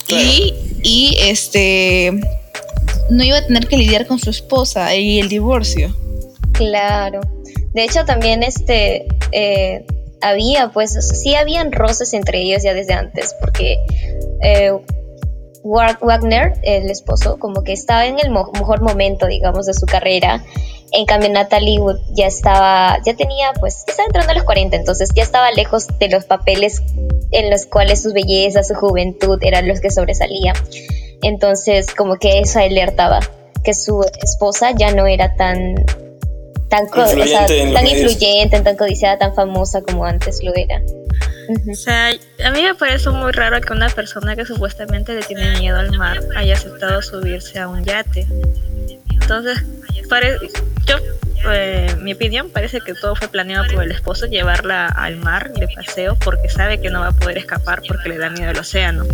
[0.06, 0.24] Claro.
[0.24, 2.12] Y, y este.
[3.10, 5.96] No iba a tener que lidiar con su esposa y el divorcio.
[6.52, 7.22] Claro.
[7.74, 9.86] De hecho, también este eh,
[10.22, 13.78] había, pues, sí habían roces entre ellos ya desde antes, porque
[14.44, 14.72] eh,
[15.64, 20.44] Wa- Wagner, el esposo, como que estaba en el mejor momento, digamos, de su carrera.
[20.92, 24.76] En cambio, Natalie Wood ya estaba, ya tenía, pues, ya estaba entrando a los 40,
[24.76, 26.82] entonces ya estaba lejos de los papeles
[27.32, 30.56] en los cuales su belleza, su juventud eran los que sobresalían.
[31.22, 33.20] Entonces, como que eso alertaba
[33.64, 35.76] que su esposa ya no era tan
[36.70, 40.40] tan, co- o sea, Influyente en los tan influyente, tan codiciada, tan famosa como antes
[40.44, 40.82] lo era.
[41.72, 42.10] O sea,
[42.46, 45.92] a mí me parece muy raro que una persona que supuestamente le tiene miedo al
[45.98, 48.28] mar haya aceptado subirse a un yate.
[49.12, 49.58] Entonces,
[50.10, 50.38] pare-
[50.86, 50.96] yo,
[51.52, 55.68] eh, mi opinión parece que todo fue planeado por el esposo, llevarla al mar de
[55.68, 59.06] paseo porque sabe que no va a poder escapar porque le da miedo el océano.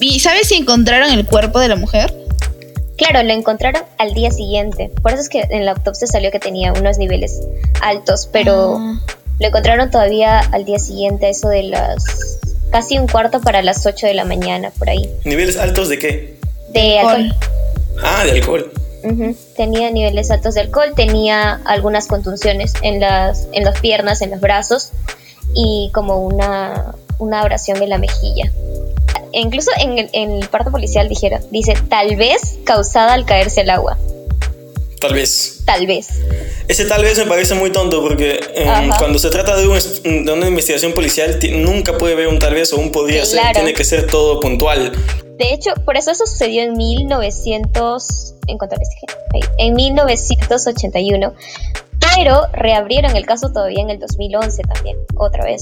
[0.00, 2.12] ¿Y sabes si encontraron el cuerpo de la mujer?
[2.96, 4.90] Claro, lo encontraron al día siguiente.
[5.02, 7.40] Por eso es que en la autopsia salió que tenía unos niveles
[7.82, 9.00] altos, pero Ah.
[9.38, 12.04] lo encontraron todavía al día siguiente, eso de las
[12.70, 15.10] casi un cuarto para las 8 de la mañana, por ahí.
[15.24, 16.36] ¿Niveles altos de qué?
[16.70, 17.34] De alcohol.
[18.02, 18.72] Ah, de alcohol.
[19.56, 24.40] Tenía niveles altos de alcohol, tenía algunas contusiones en las, en las piernas, en los
[24.40, 24.90] brazos
[25.54, 28.50] y como una, una abrasión en la mejilla.
[29.36, 33.60] E incluso en el, en el parto policial dijeron, dice, tal vez causada al caerse
[33.60, 33.98] al agua,
[34.98, 35.60] Tal vez.
[35.66, 36.08] tal vez.
[36.68, 40.02] Ese tal vez me parece muy tonto porque eh, cuando se trata de, un est-
[40.02, 43.40] de una investigación policial nunca puede haber un tal vez o un podría Sí, ser,
[43.40, 43.54] claro.
[43.56, 44.92] tiene que ser todo puntual.
[45.38, 49.06] De hecho, por eso eso sucedió en 1900, en cuánto les dije?
[49.34, 51.34] Ahí, en 1981,
[52.16, 55.60] pero reabrieron el caso todavía en el 2011 también, otra vez.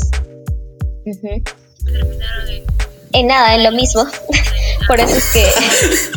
[1.06, 1.42] Ujú.
[3.14, 4.04] En nada, en lo mismo.
[4.86, 5.46] por eso es que,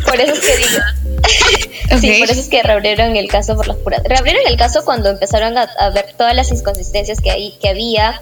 [0.03, 0.81] por eso es que digo.
[2.01, 2.19] Sí, Ok.
[2.19, 4.01] por eso es que reabrieron el caso por las puras.
[4.03, 8.21] Reabrieron el caso cuando empezaron a, a ver todas las inconsistencias que, hay, que había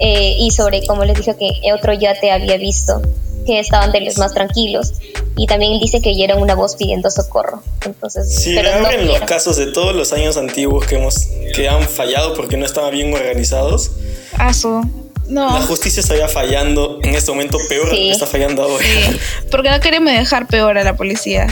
[0.00, 3.00] eh, y sobre, como les dije, que otro yate había visto,
[3.46, 4.94] que estaban de los más tranquilos.
[5.36, 7.62] Y también dice que oyeron una voz pidiendo socorro.
[7.84, 11.68] Entonces, Si pero no abren los casos de todos los años antiguos que, hemos, que
[11.68, 13.92] han fallado porque no estaban bien organizados,
[14.36, 14.82] Aso.
[15.28, 15.58] No.
[15.58, 17.96] la justicia estaría fallando en este momento peor Sí.
[17.96, 18.84] que está fallando ahora.
[18.84, 19.16] Sí,
[19.50, 21.46] porque no queremos dejar peor a la policía.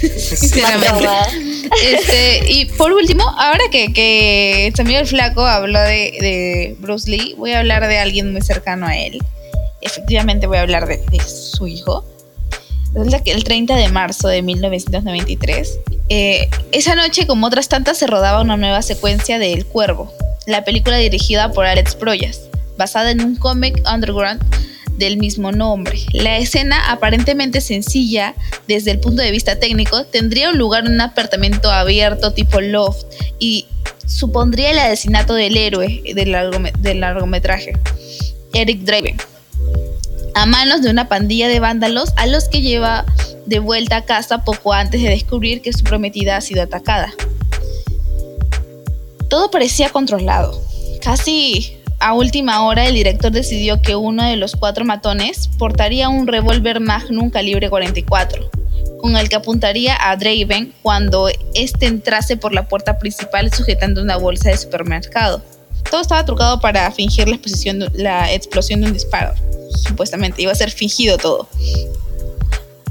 [0.00, 0.92] Sinceramente.
[0.98, 1.26] Broma.
[1.84, 7.08] Este, y por último, ahora que, que este amigo el flaco habló de, de Bruce
[7.10, 9.18] Lee, voy a hablar de alguien muy cercano a él.
[9.80, 12.04] Efectivamente voy a hablar de, de su hijo.
[12.92, 18.06] Resulta que el 30 de marzo de 1993, eh, esa noche como otras tantas se
[18.08, 20.12] rodaba una nueva secuencia de El Cuervo,
[20.46, 22.40] la película dirigida por Alex Proyas,
[22.80, 24.42] basada en un cómic underground
[24.96, 25.98] del mismo nombre.
[26.14, 28.34] La escena, aparentemente sencilla
[28.68, 33.04] desde el punto de vista técnico, tendría lugar en un apartamento abierto tipo loft
[33.38, 33.66] y
[34.06, 37.74] supondría el asesinato del héroe del, del largometraje,
[38.54, 39.18] Eric Draven,
[40.34, 43.04] a manos de una pandilla de vándalos a los que lleva
[43.44, 47.12] de vuelta a casa poco antes de descubrir que su prometida ha sido atacada.
[49.28, 50.62] Todo parecía controlado,
[51.02, 56.26] casi a última hora el director decidió que uno de los cuatro matones portaría un
[56.26, 58.50] revólver Magnum calibre 44,
[59.00, 64.16] con el que apuntaría a Draven cuando éste entrase por la puerta principal sujetando una
[64.16, 65.42] bolsa de supermercado.
[65.90, 69.34] Todo estaba trucado para fingir la, exposición la explosión de un disparo.
[69.86, 71.48] Supuestamente iba a ser fingido todo.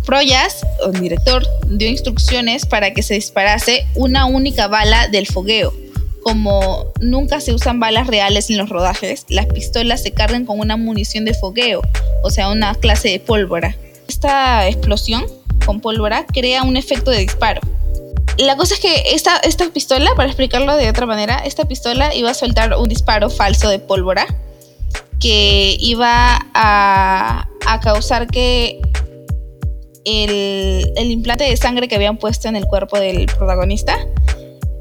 [0.06, 5.74] Proyas, el director, dio instrucciones para que se disparase una única bala del fogueo.
[6.30, 10.78] Como nunca se usan balas reales en los rodajes, las pistolas se cargan con una
[10.78, 11.82] munición de fogueo,
[12.22, 13.76] o sea, una clase de pólvora.
[14.08, 15.26] Esta explosión
[15.66, 17.62] con pólvora crea un efecto de disparo.
[18.38, 19.42] La cosa es que esta,
[19.74, 23.80] pistola, para explicarlo de otra manera, esta pistola iba a soltar un disparo falso de
[23.80, 24.28] pólvora
[25.20, 27.50] que iba a,
[27.82, 28.80] causar que
[30.06, 33.98] el implante de sangre que habían puesto en el cuerpo del protagonista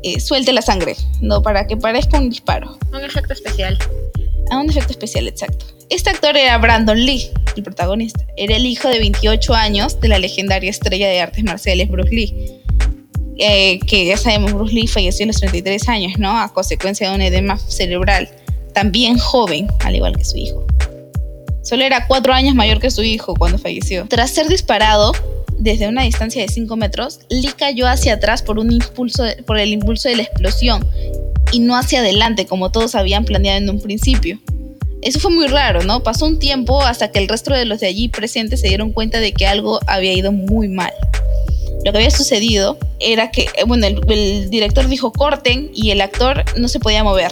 [0.03, 2.79] eh, suelte la sangre, no para que parezca un disparo.
[2.93, 3.79] Un efecto especial.
[4.51, 5.67] A un efecto especial, exacto.
[5.91, 8.25] Este actor era Brandon Lee, el protagonista.
[8.37, 12.35] Era el hijo de 28 años de la legendaria estrella de artes marciales Bruce Lee.
[13.39, 16.39] Eh, que ya sabemos, Bruce Lee falleció a los 33 años, ¿no?
[16.39, 18.29] A consecuencia de un edema cerebral.
[18.75, 20.67] También joven, al igual que su hijo.
[21.63, 24.07] Solo era cuatro años mayor que su hijo cuando falleció.
[24.09, 25.13] Tras ser disparado
[25.59, 29.73] desde una distancia de 5 metros, Lee cayó hacia atrás por, un impulso por el
[29.73, 30.87] impulso de la explosión
[31.53, 34.39] y no hacia adelante como todos habían planeado en un principio.
[35.03, 36.03] Eso fue muy raro, ¿no?
[36.03, 39.21] Pasó un tiempo hasta que el resto de los de allí presentes se dieron cuenta
[39.21, 40.93] de que algo había ido muy mal.
[41.85, 46.01] Lo que había sucedido era que, eh, bueno, el, el director dijo corten y el
[46.01, 47.31] actor no se podía mover.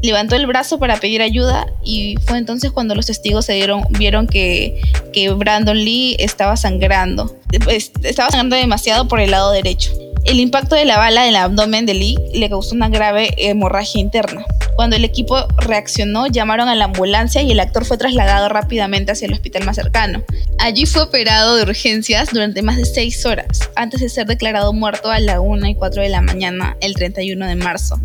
[0.00, 4.26] Levantó el brazo para pedir ayuda y fue entonces cuando los testigos se dieron, vieron
[4.26, 4.80] que,
[5.12, 7.36] que Brandon Lee estaba sangrando.
[7.68, 9.92] Es- Estaba sangrando demasiado por el lado derecho.
[10.24, 14.00] El impacto de la bala en el abdomen de Lee le causó una grave hemorragia
[14.00, 14.44] interna.
[14.82, 19.26] Cuando el equipo reaccionó, llamaron a la ambulancia y el actor fue trasladado rápidamente hacia
[19.26, 20.24] el hospital más cercano.
[20.58, 25.08] Allí fue operado de urgencias durante más de seis horas, antes de ser declarado muerto
[25.08, 28.00] a la 1 y 4 de la mañana el 31 de marzo.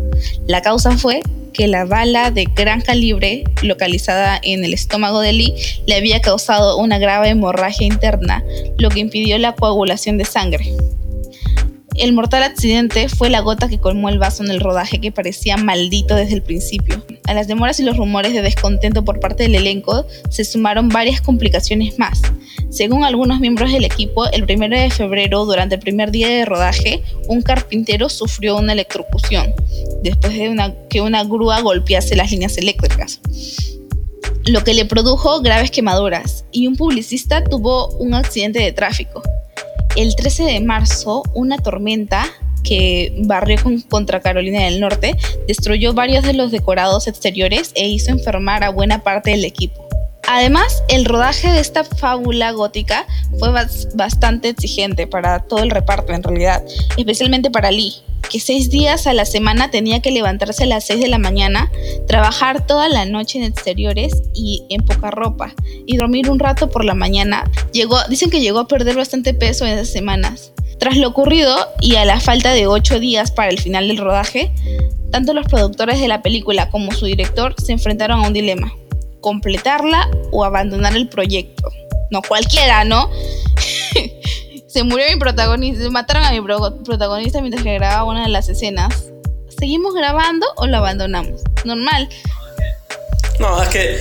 [0.46, 1.20] La causa fue
[1.52, 5.54] que la bala de gran calibre localizada en el estómago de Lee
[5.88, 8.44] le había causado una grave hemorragia interna,
[8.78, 10.76] lo que impidió la coagulación de sangre.
[11.98, 15.56] El mortal accidente fue la gota que colmó el vaso en el rodaje que parecía
[15.56, 17.04] maldito desde el principio.
[17.26, 21.20] A las demoras y los rumores de descontento por parte del elenco se sumaron varias
[21.20, 22.22] complicaciones más.
[22.70, 27.02] Según algunos miembros del equipo, el 1 de febrero, durante el primer día de rodaje,
[27.26, 29.52] un carpintero sufrió una electrocución
[30.00, 33.20] después de que una grúa golpease las líneas eléctricas,
[34.46, 39.20] lo que le produjo graves quemaduras, y un publicista tuvo un accidente de tráfico.
[39.98, 42.24] El 13 de marzo, una tormenta
[42.62, 45.16] que barrió con- contra Carolina del Norte
[45.48, 49.87] destruyó varios de los decorados exteriores e hizo enfermar a buena parte del equipo.
[50.30, 53.06] Además, el rodaje de esta fábula gótica
[53.38, 56.62] fue bas- bastante exigente para todo el reparto en realidad,
[56.98, 57.94] especialmente para Lee,
[58.28, 61.70] que seis días a la semana tenía que levantarse a las 6 de la mañana,
[62.06, 65.54] trabajar toda la noche en exteriores y en poca ropa,
[65.86, 67.50] y dormir un rato por la mañana.
[67.72, 70.52] Llegó, dicen que llegó a perder bastante peso en esas semanas.
[70.78, 74.52] Tras lo ocurrido y a la falta de ocho días para el final del rodaje,
[75.10, 78.74] tanto los productores de la película como su director se enfrentaron a un dilema,
[79.20, 81.70] completarla o abandonar el proyecto.
[82.10, 83.10] No cualquiera, ¿no?
[84.66, 88.48] se murió mi protagonista, mataron a mi pro- protagonista mientras que grababa una de las
[88.48, 89.10] escenas.
[89.58, 91.40] ¿Seguimos grabando o lo abandonamos?
[91.64, 92.08] Normal.
[93.40, 93.98] No, es que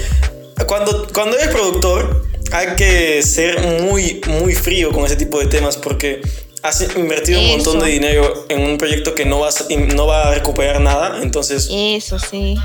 [0.68, 5.78] cuando, cuando eres productor hay que ser muy, muy frío con ese tipo de temas
[5.78, 6.22] porque
[6.64, 7.86] has invertido un montón Eso.
[7.86, 11.20] de dinero en un proyecto que no, vas, no va a recuperar nada.
[11.22, 12.56] Entonces, Eso sí.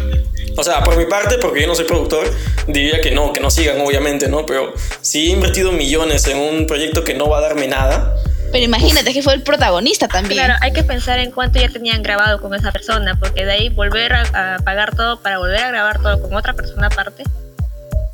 [0.56, 2.30] o sea, por mi parte, porque yo no soy productor,
[2.66, 4.46] diría que no, que no sigan, obviamente, ¿no?
[4.46, 8.14] Pero si he invertido millones en un proyecto que no va a darme nada,
[8.50, 10.38] Pero imagínate que fue el protagonista también.
[10.44, 13.68] Claro, hay que pensar en cuánto ya tenían grabado con esa persona, porque de ahí
[13.70, 17.24] volver a, a pagar todo para volver a grabar todo con otra persona aparte.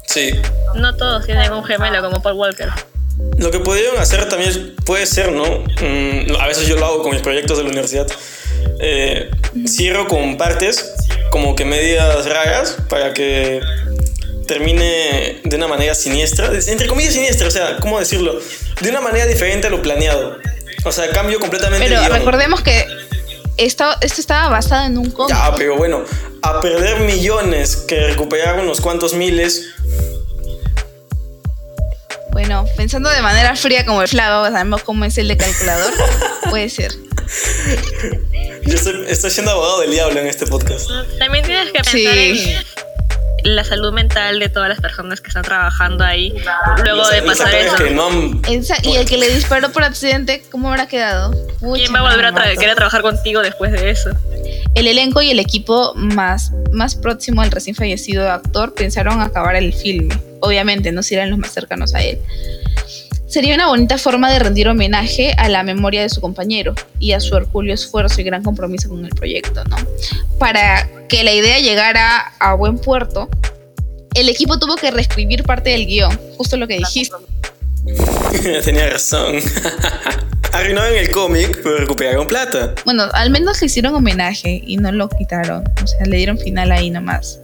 [0.07, 0.31] sí.
[0.75, 2.69] No todos tienen un gemelo como Paul Walker.
[3.39, 5.45] Lo que pudieron hacer también puede ser, ¿no?
[5.45, 8.07] Mm, a veces yo lo hago con mis proyectos de la universidad.
[8.81, 9.31] Eh,
[9.67, 10.95] cierro con partes,
[11.31, 13.61] como que medias raras, para que
[14.47, 16.51] termine de una manera siniestra.
[16.67, 18.39] Entre comillas siniestra, o sea, ¿cómo decirlo?
[18.81, 20.39] De una manera diferente a lo planeado.
[20.85, 22.87] O sea, cambio completamente Pero el recordemos que
[23.57, 25.37] esto, esto estaba basado en un cómic.
[25.37, 26.05] Ya, pero bueno,
[26.43, 29.75] a perder millones que recuperar unos cuantos miles.
[32.49, 35.93] Bueno, pensando de manera fría como el Flavo, sabemos cómo es el de calculador.
[36.49, 36.93] Puede ser.
[38.65, 40.89] Yo estoy, estoy siendo abogado del diablo en este podcast.
[41.19, 42.07] También tienes que pensar Sí.
[42.07, 42.65] en
[43.45, 46.35] la salud mental de todas las personas que están trabajando ahí
[46.83, 47.77] luego de pasar eso.
[47.77, 51.31] que no han- Esa- y el que le disparó por accidente, ¿cómo habrá quedado?
[51.61, 54.11] Pucha, ¿Quién va a volver a tra- querer trabajar contigo después de eso?
[54.75, 59.73] El elenco y el equipo más, más próximo al recién fallecido actor pensaron acabar el
[59.73, 60.17] filme.
[60.41, 62.19] Obviamente, no serán los más cercanos a él.
[63.29, 67.21] Sería una bonita forma de rendir homenaje a la memoria de su compañero y a
[67.21, 69.77] su hercúleo esfuerzo y gran compromiso con el proyecto, ¿no?
[70.39, 73.29] Para que la idea llegara a buen puerto,
[74.15, 77.17] el equipo tuvo que reescribir parte del guion, justo lo que dijiste.
[78.65, 79.37] Tenía razón.
[80.53, 82.75] Arruinaron el cómic, pero recuperaron plata.
[82.87, 85.65] Bueno, al menos le hicieron homenaje y no lo quitaron.
[85.83, 87.41] O sea, le dieron final ahí nomás.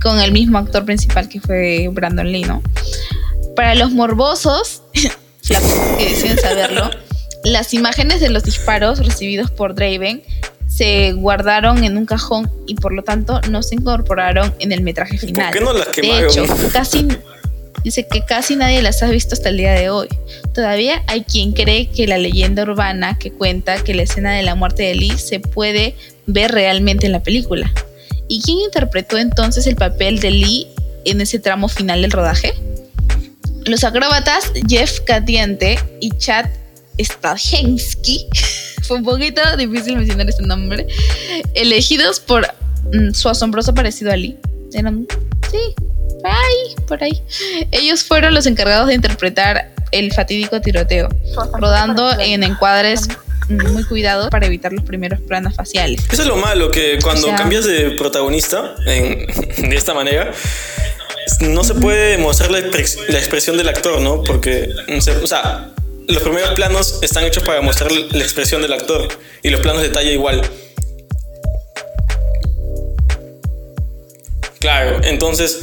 [0.00, 2.62] Con el mismo actor principal que fue Brandon Lee, ¿no?
[3.56, 6.90] Para los morbosos, que deciden saberlo,
[7.44, 10.22] las imágenes de los disparos recibidos por Draven
[10.66, 15.18] se guardaron en un cajón y por lo tanto no se incorporaron en el metraje
[15.18, 15.52] final.
[15.52, 16.30] qué no las De quemaron?
[16.30, 17.06] hecho, casi
[17.84, 20.08] dice que casi nadie las ha visto hasta el día de hoy.
[20.54, 24.54] Todavía hay quien cree que la leyenda urbana que cuenta que la escena de la
[24.54, 25.94] muerte de Lee se puede
[26.26, 27.70] ver realmente en la película.
[28.26, 30.66] ¿Y quién interpretó entonces el papel de Lee
[31.04, 32.54] en ese tramo final del rodaje?
[33.64, 36.46] Los acróbatas Jeff Catiente y Chad
[37.00, 38.26] Stahelski,
[38.82, 40.86] fue un poquito difícil mencionar este nombre,
[41.54, 42.46] elegidos por
[42.92, 44.38] mm, su asombroso parecido a Lee.
[44.72, 45.06] Eran,
[45.50, 45.58] sí,
[46.22, 47.22] por ahí, por ahí.
[47.70, 51.08] Ellos fueron los encargados de interpretar el fatídico tiroteo,
[51.54, 53.08] rodando en encuadres
[53.48, 56.00] mm, muy cuidados para evitar los primeros planos faciales.
[56.12, 59.26] Eso es lo malo, que cuando O sea- cambias de protagonista en-
[59.70, 60.32] de esta manera,
[61.40, 64.22] no se puede mostrar la, expres- la expresión del actor, ¿no?
[64.22, 64.68] Porque,
[65.00, 65.70] sé, o sea,
[66.06, 69.08] los primeros planos están hechos para mostrar la expresión del actor
[69.42, 70.42] y los planos de talla igual.
[74.60, 75.60] Claro, entonces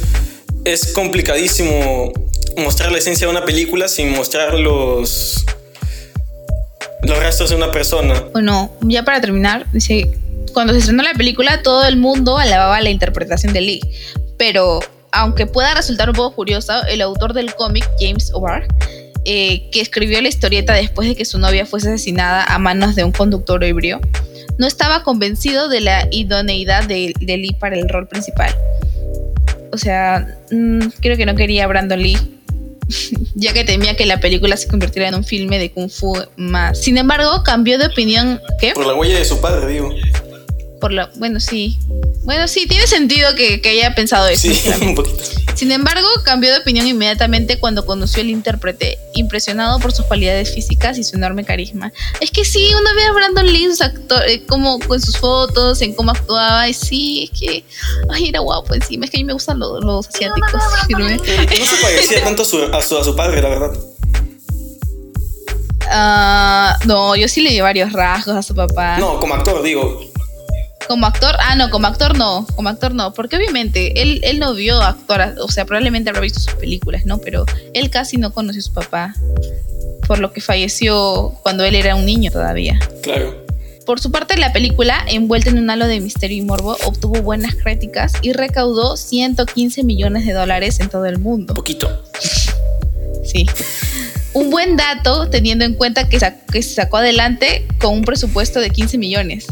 [0.64, 2.12] es complicadísimo
[2.56, 5.44] mostrar la esencia de una película sin mostrar los,
[7.02, 8.20] los rastros de una persona.
[8.32, 10.12] Bueno, ya para terminar, dice,
[10.52, 13.80] cuando se estrenó la película todo el mundo alababa la interpretación de Lee,
[14.36, 14.80] pero
[15.12, 18.66] aunque pueda resultar un poco curioso, el autor del cómic, James O'Barr,
[19.24, 23.04] eh, que escribió la historieta después de que su novia fuese asesinada a manos de
[23.04, 24.00] un conductor ebrio,
[24.58, 28.54] no estaba convencido de la idoneidad de, de Lee para el rol principal.
[29.72, 32.18] O sea, mm, creo que no quería a Brandon Lee
[33.34, 36.80] ya que temía que la película se convirtiera en un filme de kung fu más.
[36.80, 38.40] Sin embargo, cambió de opinión.
[38.58, 38.72] ¿Qué?
[38.72, 39.90] Por la huella de su padre, digo.
[40.82, 41.78] Por la, bueno, sí.
[42.24, 44.52] Bueno, sí, tiene sentido que, que haya pensado eso.
[44.52, 45.22] Sí, un poquito.
[45.54, 50.98] Sin embargo, cambió de opinión inmediatamente cuando conoció al intérprete, impresionado por sus cualidades físicas
[50.98, 51.92] y su enorme carisma.
[52.18, 55.80] Es que sí, uno ve a Brandon Lee, sus actor, eh, como con sus fotos,
[55.82, 57.64] en cómo actuaba, y sí, es que
[58.10, 59.04] ay, era guapo encima.
[59.04, 60.52] Es que a mí me gustan los, los asiáticos.
[60.88, 63.78] No se parecía tanto a su, a su, a su padre, la verdad.
[65.88, 68.98] Ah, no, yo sí le di varios rasgos a su papá.
[68.98, 70.11] No, como actor, digo.
[70.88, 74.54] Como actor, ah, no, como actor no, como actor no, porque obviamente él, él no
[74.54, 77.18] vio actuar, o sea, probablemente habrá visto sus películas, ¿no?
[77.18, 79.14] Pero él casi no conoció a su papá,
[80.06, 82.78] por lo que falleció cuando él era un niño todavía.
[83.02, 83.42] Claro.
[83.86, 87.54] Por su parte, la película, envuelta en un halo de misterio y morbo, obtuvo buenas
[87.54, 91.54] críticas y recaudó 115 millones de dólares en todo el mundo.
[91.54, 91.88] Poquito.
[93.24, 93.46] Sí.
[94.34, 98.98] Un buen dato teniendo en cuenta que, se sacó adelante con un presupuesto de 15
[98.98, 99.46] millones.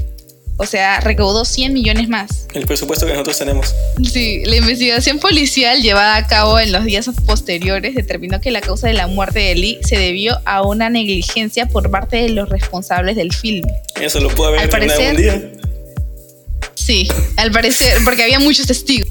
[0.63, 2.47] O sea, recaudó 100 millones más.
[2.53, 3.75] El presupuesto que nosotros tenemos.
[4.05, 8.87] Sí, la investigación policial llevada a cabo en los días posteriores determinó que la causa
[8.87, 13.17] de la muerte de Lee se debió a una negligencia por parte de los responsables
[13.17, 13.73] del filme.
[13.99, 15.51] Eso lo pudo haber terminado un día.
[16.75, 17.09] Sí,
[17.39, 19.09] al parecer, porque había muchos testigos.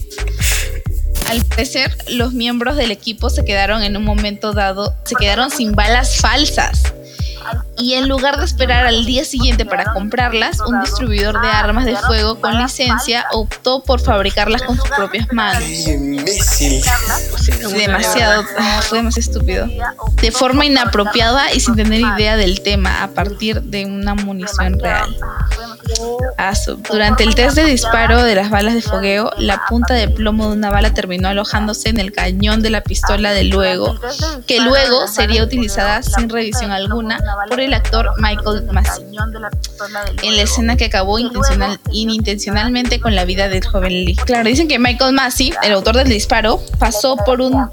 [1.30, 5.72] Al parecer, los miembros del equipo se quedaron en un momento dado, se quedaron sin
[5.72, 6.84] balas falsas.
[7.78, 11.96] Y en lugar de esperar al día siguiente para comprarlas, un distribuidor de armas de
[11.96, 15.64] fuego con licencia optó por fabricarlas con sus propias manos.
[15.64, 16.84] ¡Ay, imbécil!
[17.74, 19.68] demasiado, ah, fue demasiado estúpido.
[20.22, 25.16] De forma inapropiada y sin tener idea del tema a partir de una munición real.
[26.90, 30.58] Durante el test de disparo de las balas de fogueo, la punta de plomo de
[30.58, 34.00] una bala terminó alojándose en el cañón de la pistola de luego,
[34.48, 37.20] que luego sería utilizada sin revisión alguna
[37.50, 39.06] por el actor Michael Massey
[40.24, 44.16] en la escena que acabó intencional, inintencionalmente con la vida del joven Lee.
[44.16, 47.70] Claro, dicen que Michael Massey, el autor del disparo, pasó por un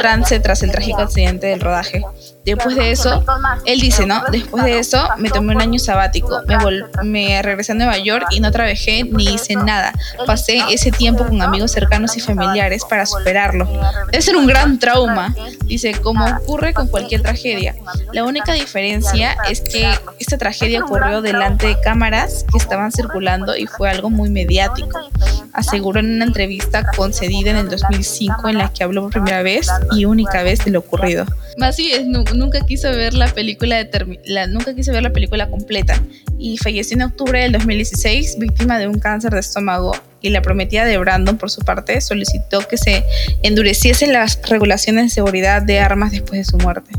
[0.00, 2.02] trance tras el trágico accidente del rodaje.
[2.44, 3.24] Después de eso,
[3.64, 4.22] él dice, ¿no?
[4.30, 8.26] Después de eso me tomé un año sabático, me, vol- me regresé a Nueva York
[8.30, 9.92] y no trabajé ni hice nada.
[10.26, 13.66] Pasé ese tiempo con amigos cercanos y familiares para superarlo.
[14.10, 15.34] Debe ser un gran trauma,
[15.64, 17.74] dice, como ocurre con cualquier tragedia.
[18.12, 19.88] La única diferencia es que
[20.18, 25.00] esta tragedia ocurrió delante de cámaras que estaban circulando y fue algo muy mediático.
[25.52, 29.68] Aseguró en una entrevista concedida en el 2005 en la que habló por primera vez
[29.92, 31.24] y única vez de lo ocurrido.
[31.60, 35.48] Así es, nu- nunca quiso ver la película de la, nunca quiso ver la película
[35.50, 36.00] completa
[36.38, 40.84] y falleció en octubre del 2016 víctima de un cáncer de estómago y la prometida
[40.84, 43.04] de Brandon por su parte solicitó que se
[43.42, 46.90] endureciesen las regulaciones de seguridad de armas después de su muerte.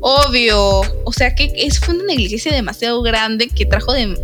[0.00, 4.16] Obvio, o sea que eso fue una negligencia demasiado grande que trajo de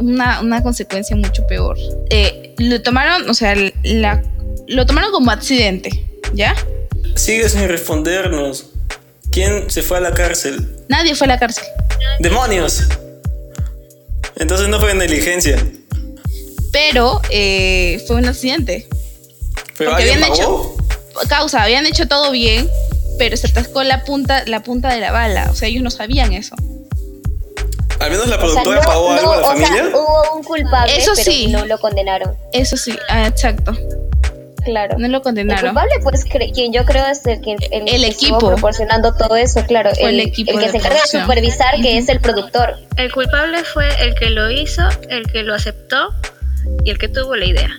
[0.00, 1.76] una, una consecuencia mucho peor.
[2.10, 4.22] Eh, lo tomaron, o sea, la,
[4.66, 6.04] lo tomaron como accidente,
[6.34, 6.54] ¿ya?
[7.16, 8.66] Sigue sin respondernos.
[9.30, 10.66] ¿Quién se fue a la cárcel?
[10.88, 11.64] Nadie fue a la cárcel.
[12.18, 12.84] ¡Demonios!
[14.36, 15.58] Entonces no fue negligencia.
[16.72, 18.86] Pero eh, fue un accidente.
[19.76, 20.76] ¿Pero Porque habían pagó?
[21.28, 22.68] Causa, habían hecho todo bien,
[23.18, 25.48] pero se atascó la punta, la punta de la bala.
[25.50, 26.54] O sea, ellos no sabían eso.
[27.98, 29.90] ¿Al menos la O sea, productora no- pagó algo a la o sea, familia?
[29.96, 31.48] hubo un culpable, Eso pero sí.
[31.48, 32.36] no lo condenaron.
[32.52, 33.76] Eso sí, ah, exacto.
[34.68, 34.98] Claro.
[34.98, 35.64] No lo El condenaron.
[35.74, 38.36] culpable, pues, quien yo creo es el que el, El equipo.
[38.36, 39.90] estuvo proporcionando todo eso, claro.
[39.94, 42.74] Fue el el, equipo el que de se encarga de supervisar, que es el productor.
[42.96, 46.10] El culpable fue el que lo hizo, el que lo aceptó
[46.84, 47.70] y el que tuvo la idea.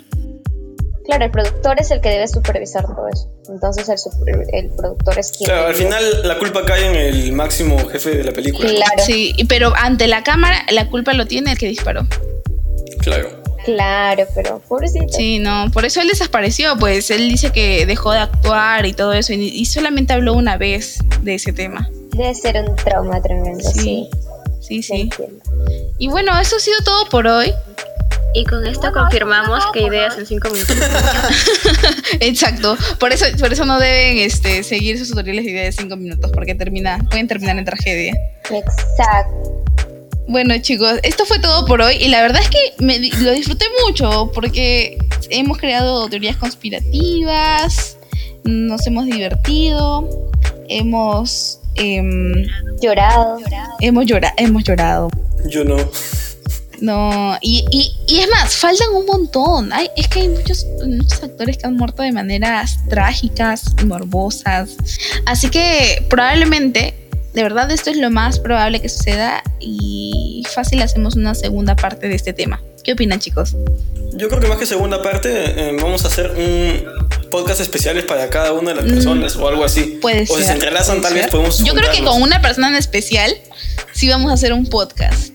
[1.05, 3.27] Claro, el productor es el que debe supervisar todo eso.
[3.49, 5.49] Entonces, el, super- el productor es quien.
[5.49, 8.69] Claro, al final la culpa cae en el máximo jefe de la película.
[8.69, 12.05] Claro, Sí, pero ante la cámara la culpa lo tiene el que disparó.
[13.01, 13.38] Claro.
[13.65, 15.13] Claro, pero pobrecito.
[15.13, 19.13] Sí, no, por eso él desapareció, pues él dice que dejó de actuar y todo
[19.13, 21.89] eso y, y solamente habló una vez de ese tema.
[22.11, 24.09] Debe ser un trauma tremendo, sí.
[24.61, 25.09] Sí, sí.
[25.97, 27.53] Y bueno, eso ha sido todo por hoy.
[28.35, 30.77] Y con esto confirmamos que ideas en 5 minutos.
[32.19, 32.77] Exacto.
[32.99, 36.31] Por eso, por eso no deben este, seguir sus tutoriales de idea de 5 minutos,
[36.31, 38.13] porque termina, pueden terminar en tragedia.
[38.51, 39.63] Exacto.
[40.29, 41.95] Bueno, chicos, esto fue todo por hoy.
[41.95, 44.95] Y la verdad es que me lo disfruté mucho porque
[45.31, 47.97] hemos creado teorías conspirativas,
[48.43, 50.07] nos hemos divertido,
[50.67, 52.45] hemos, em,
[52.79, 53.37] Llorado.
[53.81, 55.09] hemos, llora hemos llorado.
[55.47, 55.77] Yo no.
[56.79, 59.73] No, y, y, y es más, faltan un montón.
[59.73, 64.77] Hay, es que hay muchos, muchos actores que han muerto de maneras trágicas y morbosas.
[65.25, 66.93] Así que probablemente,
[67.39, 72.09] de verdad, esto es lo más probable que suceda y fácil hacemos una segunda parte
[72.09, 72.61] de este tema.
[72.83, 73.55] ¿Qué opinan, chicos?
[74.11, 75.29] Yo creo que más que segunda parte,
[75.69, 76.83] eh, vamos a hacer un
[77.29, 79.79] podcast especiales para cada una de las personas o algo así.
[79.79, 79.99] Mm.
[80.01, 80.37] Puede o ser.
[80.37, 81.63] si se entrelazan, tal vez podemos.
[81.63, 83.33] Yo creo que con una persona en especial
[83.93, 85.31] sí vamos a hacer un podcast.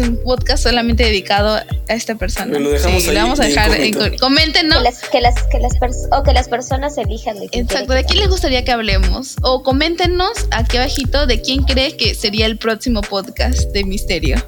[0.00, 1.64] Un podcast solamente dedicado a
[1.94, 2.58] esta persona.
[2.58, 4.16] Lo dejamos Sí, ahí lo vamos a de dejar en incógnito.
[4.16, 4.78] co- Coméntenos.
[4.78, 7.92] Que las, que las, que las pers- o que las personas elijan de quién Exacto,
[7.92, 9.36] ¿de quién les gustaría que hablemos?
[9.42, 14.42] O coméntenos aquí abajito de quién cree que sería el próximo podcast de Misterio.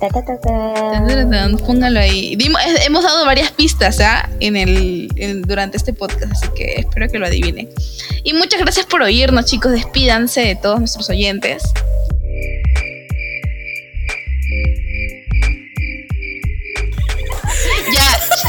[0.00, 2.34] Ta, ta, ta, Póngalo ahí.
[2.36, 4.28] Dimos- eh, hemos dado varias pistas ¿ah?
[4.40, 7.68] en el, en- durante este podcast, así que espero que lo adivinen.
[8.22, 9.72] Y muchas gracias por oírnos, chicos.
[9.72, 11.62] Despídanse de todos nuestros oyentes.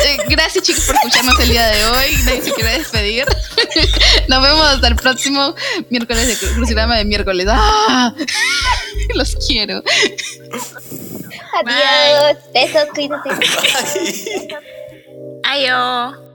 [0.06, 2.16] Eh, gracias chicos por escucharnos el día de hoy.
[2.26, 3.26] Nadie se quiere despedir.
[4.28, 5.56] Nos vemos hasta el próximo
[5.90, 7.48] miércoles de Cru- Crucigrama de miércoles.
[7.50, 8.14] ¡Ah!
[9.16, 9.82] Los quiero.
[11.66, 12.38] Adiós.
[12.54, 13.30] Besos, cuídate.
[15.44, 16.31] Ayo.